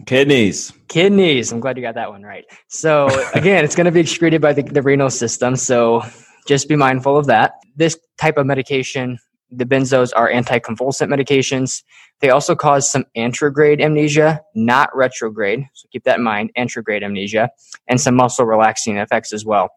[0.06, 0.73] kidneys.
[0.88, 1.51] Kidneys.
[1.51, 2.45] I'm glad you got that one right.
[2.67, 5.56] So again, it's going to be excreted by the, the renal system.
[5.56, 6.03] So
[6.47, 7.53] just be mindful of that.
[7.75, 9.17] This type of medication,
[9.49, 11.84] the benzos are anticonvulsant medications.
[12.21, 15.65] They also cause some anterograde amnesia, not retrograde.
[15.73, 17.49] So keep that in mind, anterograde amnesia,
[17.88, 19.69] and some muscle relaxing effects as well.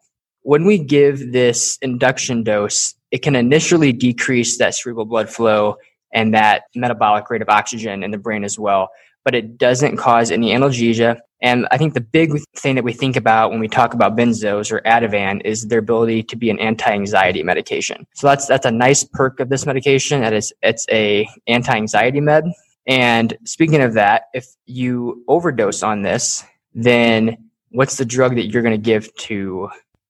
[0.47, 5.75] When we give this induction dose, it can initially decrease that cerebral blood flow
[6.13, 8.89] and that metabolic rate of oxygen in the brain as well
[9.27, 11.19] but it doesn't cause any analgesia.
[11.41, 14.71] And I think the big thing that we think about when we talk about benzos
[14.71, 18.07] or Ativan is their ability to be an anti-anxiety medication.
[18.15, 20.21] So that's that's a nice perk of this medication.
[20.21, 22.45] That is, it's a anti-anxiety med.
[22.87, 27.35] And speaking of that, if you overdose on this, then
[27.71, 29.67] what's the drug that you're going to give to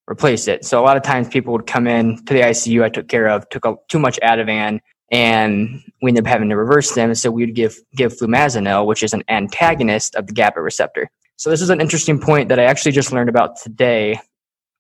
[0.10, 0.66] replace it?
[0.66, 3.28] So a lot of times people would come in to the ICU I took care
[3.28, 4.80] of, took a, too much Ativan,
[5.12, 7.14] and we ended up having to reverse them.
[7.16, 11.10] So we would give give flumazenil, which is an antagonist of the GABA receptor.
[11.38, 14.20] So this is an interesting point that I actually just learned about today.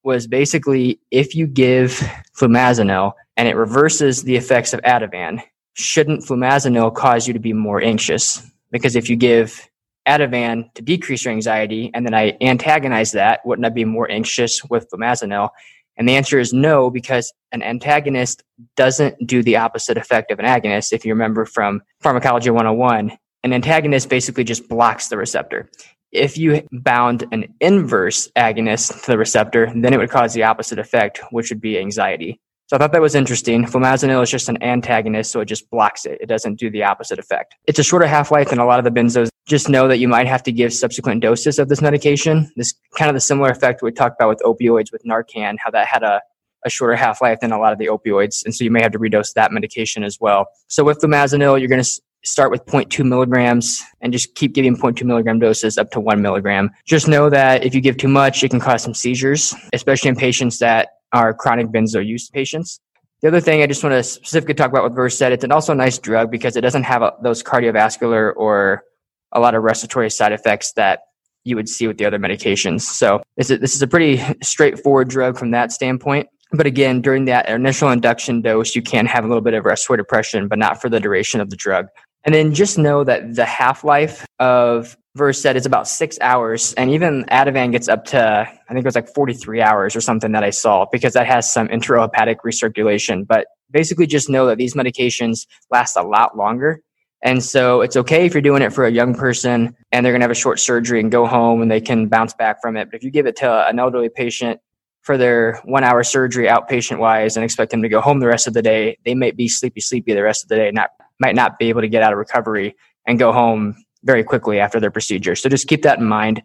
[0.03, 2.01] Was basically if you give
[2.37, 5.41] flumazenil and it reverses the effects of Ativan,
[5.73, 8.41] shouldn't flumazenil cause you to be more anxious?
[8.71, 9.67] Because if you give
[10.07, 14.63] Ativan to decrease your anxiety and then I antagonize that, wouldn't I be more anxious
[14.65, 15.49] with flumazenil?
[15.97, 18.43] And the answer is no, because an antagonist
[18.75, 20.93] doesn't do the opposite effect of an agonist.
[20.93, 25.69] If you remember from Pharmacology 101, an antagonist basically just blocks the receptor.
[26.11, 30.79] If you bound an inverse agonist to the receptor, then it would cause the opposite
[30.79, 32.39] effect, which would be anxiety.
[32.67, 33.63] So I thought that was interesting.
[33.63, 36.17] Flumazenil is just an antagonist, so it just blocks it.
[36.19, 37.55] It doesn't do the opposite effect.
[37.65, 39.29] It's a shorter half-life than a lot of the benzos.
[39.47, 42.51] Just know that you might have to give subsequent doses of this medication.
[42.57, 45.87] This kind of the similar effect we talked about with opioids with Narcan, how that
[45.87, 46.21] had a,
[46.65, 48.43] a shorter half-life than a lot of the opioids.
[48.43, 50.47] And so you may have to redose that medication as well.
[50.67, 55.03] So with flumazenil, you're going to start with 0.2 milligrams and just keep giving 0.2
[55.03, 56.71] milligram doses up to one milligram.
[56.85, 60.17] Just know that if you give too much, it can cause some seizures, especially in
[60.17, 62.79] patients that are chronic benzo use patients.
[63.21, 65.75] The other thing I just want to specifically talk about with Versed, it's also a
[65.75, 68.83] nice drug because it doesn't have a, those cardiovascular or
[69.31, 71.01] a lot of respiratory side effects that
[71.43, 72.81] you would see with the other medications.
[72.81, 76.27] So this is, this is a pretty straightforward drug from that standpoint.
[76.51, 79.97] But again, during that initial induction dose, you can have a little bit of respiratory
[79.97, 81.87] depression, but not for the duration of the drug.
[82.23, 86.91] And then just know that the half life of Versed it's about six hours, and
[86.91, 90.43] even Ativan gets up to I think it was like 43 hours or something that
[90.43, 93.25] I saw because that has some enterohepatic recirculation.
[93.25, 96.81] But basically, just know that these medications last a lot longer,
[97.23, 100.21] and so it's okay if you're doing it for a young person and they're going
[100.21, 102.89] to have a short surgery and go home and they can bounce back from it.
[102.91, 104.59] But if you give it to an elderly patient
[105.01, 108.45] for their one hour surgery outpatient wise and expect them to go home the rest
[108.45, 111.33] of the day, they might be sleepy, sleepy the rest of the day, not might
[111.33, 112.75] not be able to get out of recovery
[113.07, 115.35] and go home very quickly after their procedure.
[115.35, 116.41] So just keep that in mind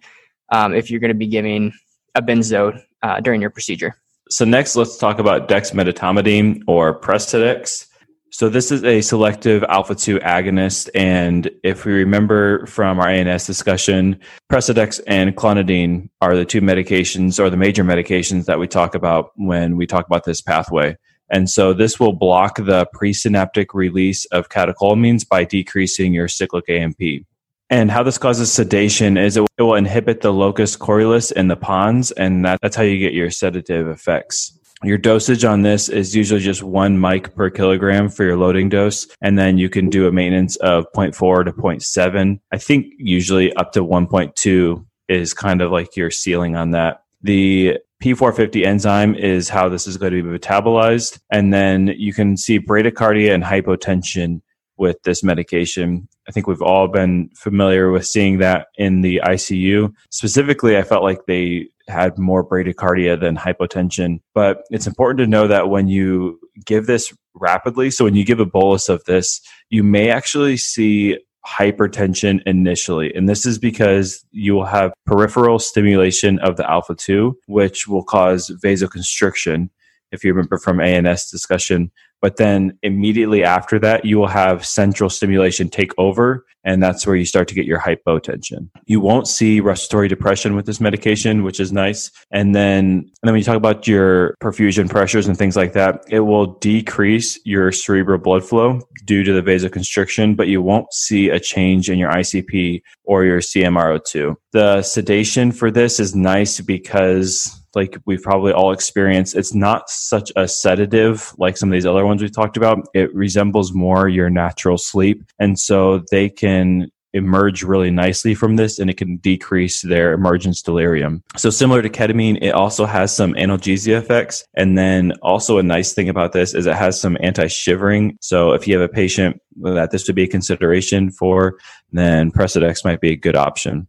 [0.50, 1.72] um, if you're going to be giving
[2.14, 3.94] a benzo uh, during your procedure.
[4.30, 7.86] So next, let's talk about dexmedetomidine or Precedex.
[8.30, 10.88] So this is a selective alpha 2 agonist.
[10.94, 14.18] And if we remember from our ANS discussion,
[14.50, 19.32] Precedex and clonidine are the two medications or the major medications that we talk about
[19.36, 20.96] when we talk about this pathway.
[21.28, 27.26] And so this will block the presynaptic release of catecholamines by decreasing your cyclic AMP.
[27.72, 32.10] And how this causes sedation is it will inhibit the locus coeruleus in the pons,
[32.10, 34.58] and that, that's how you get your sedative effects.
[34.84, 39.06] Your dosage on this is usually just one mic per kilogram for your loading dose.
[39.22, 42.40] And then you can do a maintenance of 0.4 to 0.7.
[42.52, 47.04] I think usually up to 1.2 is kind of like your ceiling on that.
[47.22, 51.20] The P450 enzyme is how this is going to be metabolized.
[51.30, 54.42] And then you can see bradycardia and hypotension
[54.82, 56.08] with this medication.
[56.28, 59.92] I think we've all been familiar with seeing that in the ICU.
[60.10, 64.20] Specifically, I felt like they had more bradycardia than hypotension.
[64.34, 68.40] But it's important to know that when you give this rapidly, so when you give
[68.40, 71.16] a bolus of this, you may actually see
[71.46, 73.14] hypertension initially.
[73.14, 78.04] And this is because you will have peripheral stimulation of the alpha 2, which will
[78.04, 79.70] cause vasoconstriction.
[80.10, 81.92] If you remember from ANS discussion,
[82.22, 86.46] but then immediately after that, you will have central stimulation take over.
[86.64, 88.70] And that's where you start to get your hypotension.
[88.86, 92.12] You won't see respiratory depression with this medication, which is nice.
[92.30, 96.04] And then, and then when you talk about your perfusion pressures and things like that,
[96.08, 101.30] it will decrease your cerebral blood flow due to the vasoconstriction, but you won't see
[101.30, 104.36] a change in your ICP or your CMRO2.
[104.52, 109.36] The sedation for this is nice because like we've probably all experienced.
[109.36, 112.86] It's not such a sedative like some of these other ones we've talked about.
[112.94, 115.22] It resembles more your natural sleep.
[115.38, 120.62] And so they can emerge really nicely from this and it can decrease their emergence
[120.62, 121.22] delirium.
[121.36, 124.44] So similar to ketamine, it also has some analgesia effects.
[124.54, 128.16] And then also a nice thing about this is it has some anti-shivering.
[128.20, 131.58] So if you have a patient that this would be a consideration for,
[131.92, 133.86] then Precedex might be a good option.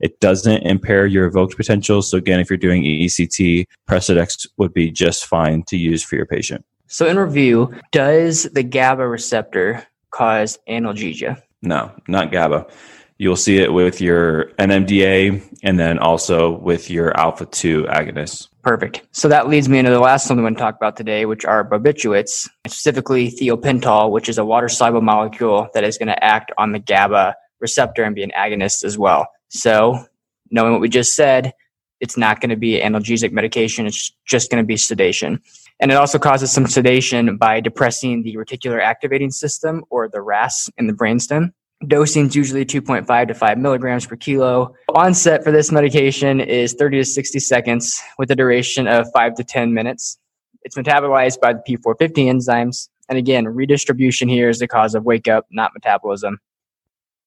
[0.00, 2.02] It doesn't impair your evoked potential.
[2.02, 6.26] So again, if you're doing EECT, Precedex would be just fine to use for your
[6.26, 6.64] patient.
[6.86, 11.42] So in review, does the GABA receptor cause analgesia?
[11.62, 12.66] No, not GABA.
[13.18, 18.48] You'll see it with your NMDA and then also with your alpha 2 agonists.
[18.62, 19.02] Perfect.
[19.12, 21.44] So that leads me into the last one we want to talk about today, which
[21.44, 26.52] are barbiturates, specifically thiopental, which is a water soluble molecule that is going to act
[26.58, 29.26] on the GABA receptor and be an agonist as well.
[29.48, 30.04] So,
[30.50, 31.52] knowing what we just said,
[32.00, 33.86] it's not going to be analgesic medication.
[33.86, 35.40] It's just going to be sedation.
[35.80, 40.70] And it also causes some sedation by depressing the reticular activating system or the RAS
[40.78, 41.52] in the brainstem.
[41.86, 44.74] Dosing is usually 2.5 to 5 milligrams per kilo.
[44.94, 49.44] Onset for this medication is 30 to 60 seconds with a duration of 5 to
[49.44, 50.18] 10 minutes.
[50.62, 52.88] It's metabolized by the P450 enzymes.
[53.10, 56.38] And again, redistribution here is the cause of wake up, not metabolism.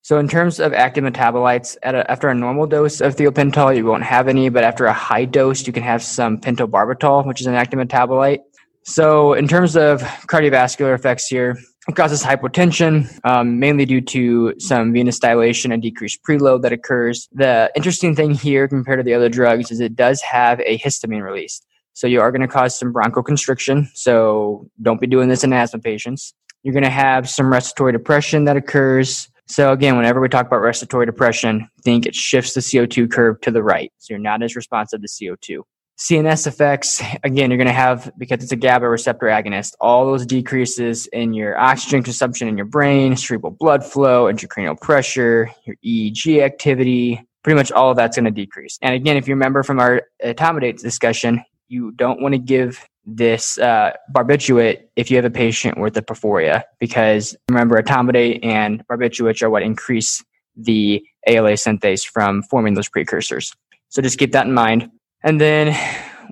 [0.10, 4.02] So in terms of active metabolites, a, after a normal dose of thiopental, you won't
[4.02, 7.54] have any, but after a high dose, you can have some pentobarbital, which is an
[7.54, 8.40] active metabolite.
[8.82, 14.94] So in terms of cardiovascular effects here, it causes hypotension, um, mainly due to some
[14.94, 17.30] venous dilation and decreased preload that occurs.
[17.32, 21.22] The interesting thing here compared to the other drugs is it does have a histamine
[21.22, 21.62] release.
[21.94, 23.90] So you are going to cause some bronchoconstriction.
[23.94, 26.34] So don't be doing this in asthma patients.
[26.64, 29.30] You're going to have some respiratory depression that occurs.
[29.50, 33.52] So again, whenever we talk about respiratory depression, think it shifts the CO2 curve to
[33.52, 33.92] the right.
[33.98, 35.64] So you're not as responsive to CO2.
[35.98, 40.26] CNS effects, again, you're going to have, because it's a GABA receptor agonist, all those
[40.26, 46.42] decreases in your oxygen consumption in your brain, cerebral blood flow, intracranial pressure, your EEG
[46.42, 48.78] activity, pretty much all of that's going to decrease.
[48.82, 52.88] And again, if you remember from our uh, etomidate discussion, you don't want to give
[53.06, 58.86] this uh, barbiturate if you have a patient with a porphyria, because remember, etomidate and
[58.88, 60.24] barbiturates are what increase
[60.56, 63.54] the ALA synthase from forming those precursors.
[63.90, 64.90] So just keep that in mind.
[65.24, 65.76] And then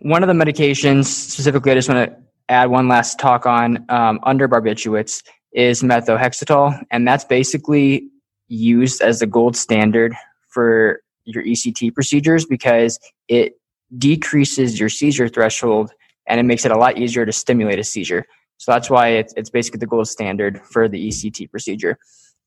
[0.02, 2.18] one of the medications, specifically, I just want to
[2.50, 8.10] add one last talk on um, under barbiturates is methohexital, and that's basically
[8.48, 10.14] used as the gold standard
[10.50, 13.60] for your ECT procedures because it
[13.98, 15.92] decreases your seizure threshold
[16.28, 18.26] and it makes it a lot easier to stimulate a seizure.
[18.58, 21.98] So that's why it's, it's basically the gold standard for the ECT procedure.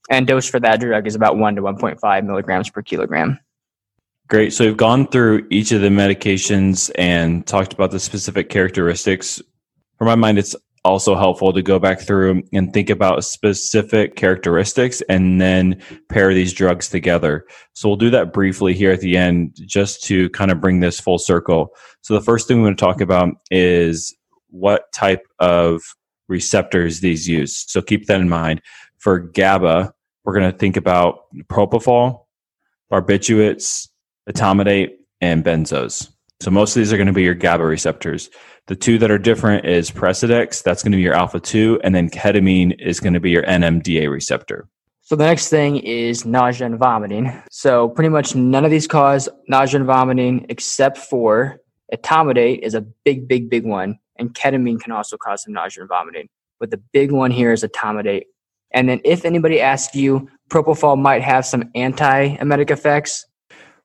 [0.09, 3.39] And dose for that drug is about 1 to 1.5 milligrams per kilogram.
[4.27, 4.53] Great.
[4.53, 9.41] So we've gone through each of the medications and talked about the specific characteristics.
[9.97, 15.01] For my mind, it's also helpful to go back through and think about specific characteristics
[15.09, 17.45] and then pair these drugs together.
[17.73, 20.99] So we'll do that briefly here at the end just to kind of bring this
[20.99, 21.69] full circle.
[22.01, 24.15] So the first thing we want to talk about is
[24.49, 25.81] what type of
[26.27, 27.63] receptors these use.
[27.67, 28.61] So keep that in mind.
[28.97, 32.25] For GABA, we're going to think about propofol,
[32.91, 33.87] barbiturates,
[34.29, 36.09] etomidate, and benzos.
[36.39, 38.29] So most of these are going to be your GABA receptors.
[38.67, 41.93] The two that are different is Precedex, that's going to be your alpha 2, and
[41.93, 44.69] then ketamine is going to be your NMDA receptor.
[45.01, 47.41] So the next thing is nausea and vomiting.
[47.51, 51.59] So pretty much none of these cause nausea and vomiting except for
[51.93, 55.89] etomidate is a big, big, big one, and ketamine can also cause some nausea and
[55.89, 56.29] vomiting.
[56.59, 58.23] But the big one here is etomidate.
[58.73, 63.25] And then if anybody asks you, propofol might have some anti-emetic effects.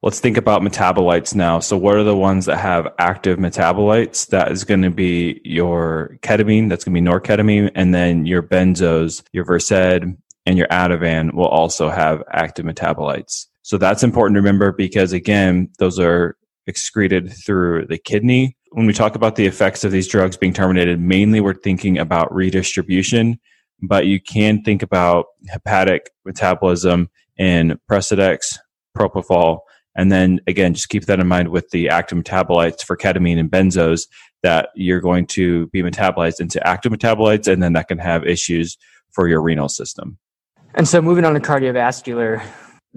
[0.06, 1.58] Let's think about metabolites now.
[1.58, 4.28] So, what are the ones that have active metabolites?
[4.28, 8.40] That is going to be your ketamine, that's going to be norketamine, and then your
[8.40, 13.46] benzos, your Versed, and your Ativan will also have active metabolites.
[13.62, 16.36] So, that's important to remember because, again, those are
[16.68, 18.56] excreted through the kidney.
[18.70, 22.32] When we talk about the effects of these drugs being terminated, mainly we're thinking about
[22.32, 23.40] redistribution,
[23.82, 28.56] but you can think about hepatic metabolism in Precedex,
[28.96, 29.62] propofol,
[29.96, 33.50] and then again, just keep that in mind with the active metabolites for ketamine and
[33.50, 34.06] benzos
[34.42, 38.76] that you're going to be metabolized into active metabolites, and then that can have issues
[39.10, 40.18] for your renal system.
[40.74, 42.44] And so, moving on to cardiovascular,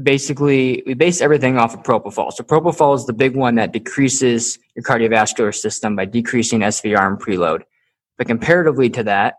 [0.02, 2.34] basically, we base everything off of propofol.
[2.34, 7.18] So, propofol is the big one that decreases your cardiovascular system by decreasing SVR and
[7.18, 7.62] preload.
[8.18, 9.36] But comparatively to that,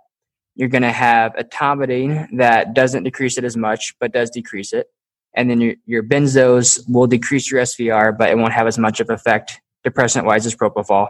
[0.55, 4.87] you're going to have etomidate that doesn't decrease it as much, but does decrease it
[5.35, 9.01] and then your, your benzos will decrease your SVR, but it won't have as much
[9.01, 11.09] of effect depressant wise as propofol.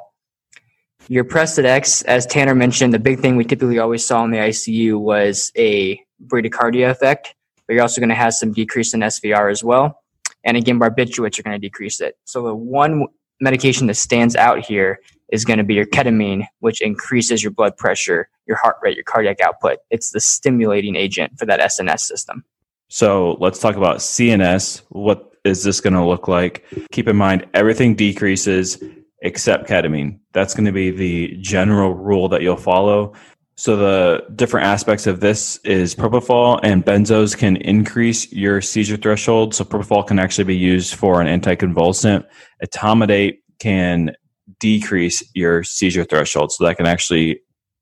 [1.08, 5.00] Your Precedex, as Tanner mentioned, the big thing we typically always saw in the ICU
[5.00, 7.34] was a bradycardia effect,
[7.66, 10.02] but you're also going to have some decrease in SVR as well.
[10.44, 12.16] And again, barbiturates are going to decrease it.
[12.24, 13.06] So the one
[13.40, 15.00] medication that stands out here
[15.32, 19.04] is going to be your ketamine, which increases your blood pressure, your heart rate, your
[19.04, 19.78] cardiac output.
[19.90, 22.44] It's the stimulating agent for that SNS system.
[22.90, 24.82] So let's talk about CNS.
[24.88, 26.64] What is this going to look like?
[26.90, 28.82] Keep in mind, everything decreases
[29.22, 30.18] except ketamine.
[30.32, 33.14] That's going to be the general rule that you'll follow.
[33.56, 39.54] So the different aspects of this is propofol and benzos can increase your seizure threshold.
[39.54, 42.24] So propofol can actually be used for an anticonvulsant.
[42.64, 44.16] Etomidate can
[44.58, 46.50] decrease your seizure threshold.
[46.52, 47.40] So that can actually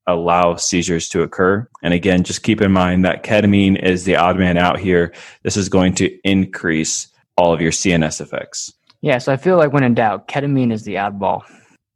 [0.09, 1.69] allow seizures to occur.
[1.83, 5.15] And again, just keep in mind that ketamine is the odd man out here.
[5.45, 8.73] This is going to increase all of your CNS effects.
[9.03, 11.43] Yeah, so I feel like when in doubt, ketamine is the oddball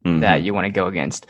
[0.05, 0.21] mm-hmm.
[0.21, 1.25] that you want to go against.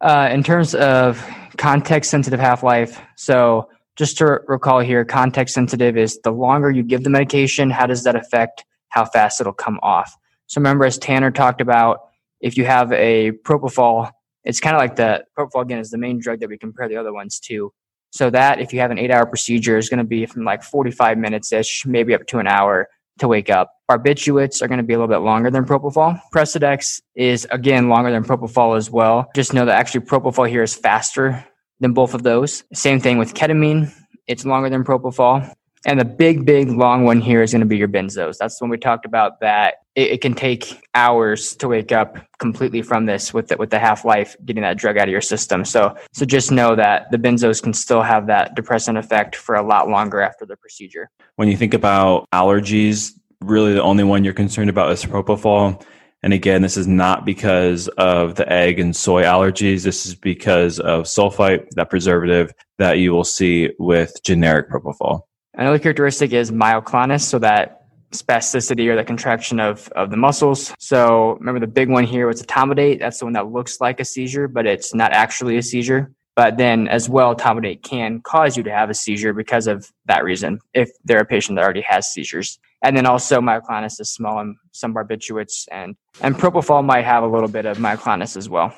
[0.00, 1.22] Uh, in terms of
[1.58, 6.82] context sensitive half life, so just to recall here, context sensitive is the longer you
[6.82, 10.16] give the medication, how does that affect how fast it'll come off?
[10.46, 12.00] So remember, as Tanner talked about,
[12.40, 14.10] if you have a propofol
[14.44, 16.96] it's kind of like the propofol again is the main drug that we compare the
[16.96, 17.72] other ones to.
[18.12, 20.62] So that if you have an eight hour procedure is going to be from like
[20.62, 22.88] 45 minutes ish, maybe up to an hour
[23.20, 23.72] to wake up.
[23.90, 26.20] Barbiturates are going to be a little bit longer than propofol.
[26.34, 29.30] Precedex is again longer than propofol as well.
[29.34, 31.44] Just know that actually propofol here is faster
[31.78, 32.64] than both of those.
[32.72, 33.92] Same thing with ketamine.
[34.26, 35.52] It's longer than propofol.
[35.86, 38.36] And the big, big long one here is going to be your benzos.
[38.36, 39.76] That's when we talked about that.
[39.94, 43.78] It, it can take hours to wake up completely from this with the, with the
[43.78, 45.64] half life, getting that drug out of your system.
[45.64, 49.62] So, so just know that the benzos can still have that depressant effect for a
[49.66, 51.10] lot longer after the procedure.
[51.36, 55.82] When you think about allergies, really the only one you're concerned about is propofol.
[56.22, 59.82] And again, this is not because of the egg and soy allergies.
[59.82, 65.22] This is because of sulfite, that preservative that you will see with generic propofol.
[65.60, 67.82] Another characteristic is myoclonus, so that
[68.12, 70.72] spasticity or the contraction of, of the muscles.
[70.78, 72.98] So remember the big one here was etomidate.
[72.98, 76.12] That's the one that looks like a seizure, but it's not actually a seizure.
[76.34, 80.24] But then as well, etomidate can cause you to have a seizure because of that
[80.24, 82.58] reason, if they're a patient that already has seizures.
[82.82, 87.28] And then also myoclonus is small and some barbiturates and, and propofol might have a
[87.28, 88.74] little bit of myoclonus as well.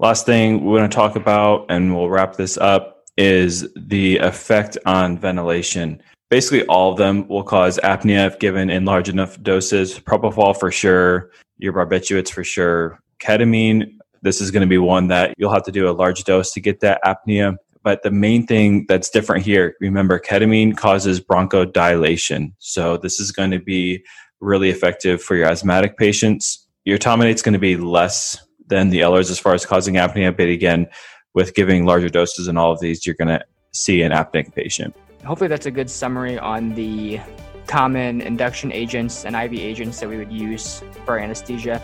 [0.00, 4.76] Last thing we want to talk about, and we'll wrap this up, is the effect
[4.84, 6.02] on ventilation.
[6.30, 9.98] Basically all of them will cause apnea if given in large enough doses.
[9.98, 12.98] Propofol for sure, your barbiturates for sure.
[13.20, 16.52] Ketamine, this is going to be one that you'll have to do a large dose
[16.52, 17.56] to get that apnea.
[17.82, 22.54] But the main thing that's different here, remember, ketamine causes bronchodilation.
[22.58, 24.02] So this is going to be
[24.40, 26.66] really effective for your asthmatic patients.
[26.84, 30.34] Your is going to be less than the others as far as causing apnea.
[30.34, 30.86] But again,
[31.34, 34.96] with giving larger doses in all of these, you're going to see an apneic patient.
[35.24, 37.18] Hopefully, that's a good summary on the
[37.66, 41.80] common induction agents and IV agents that we would use for anesthesia.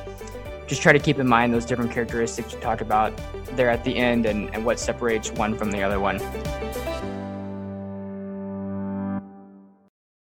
[0.66, 3.18] Just try to keep in mind those different characteristics you talked about
[3.56, 6.20] there at the end and, and what separates one from the other one.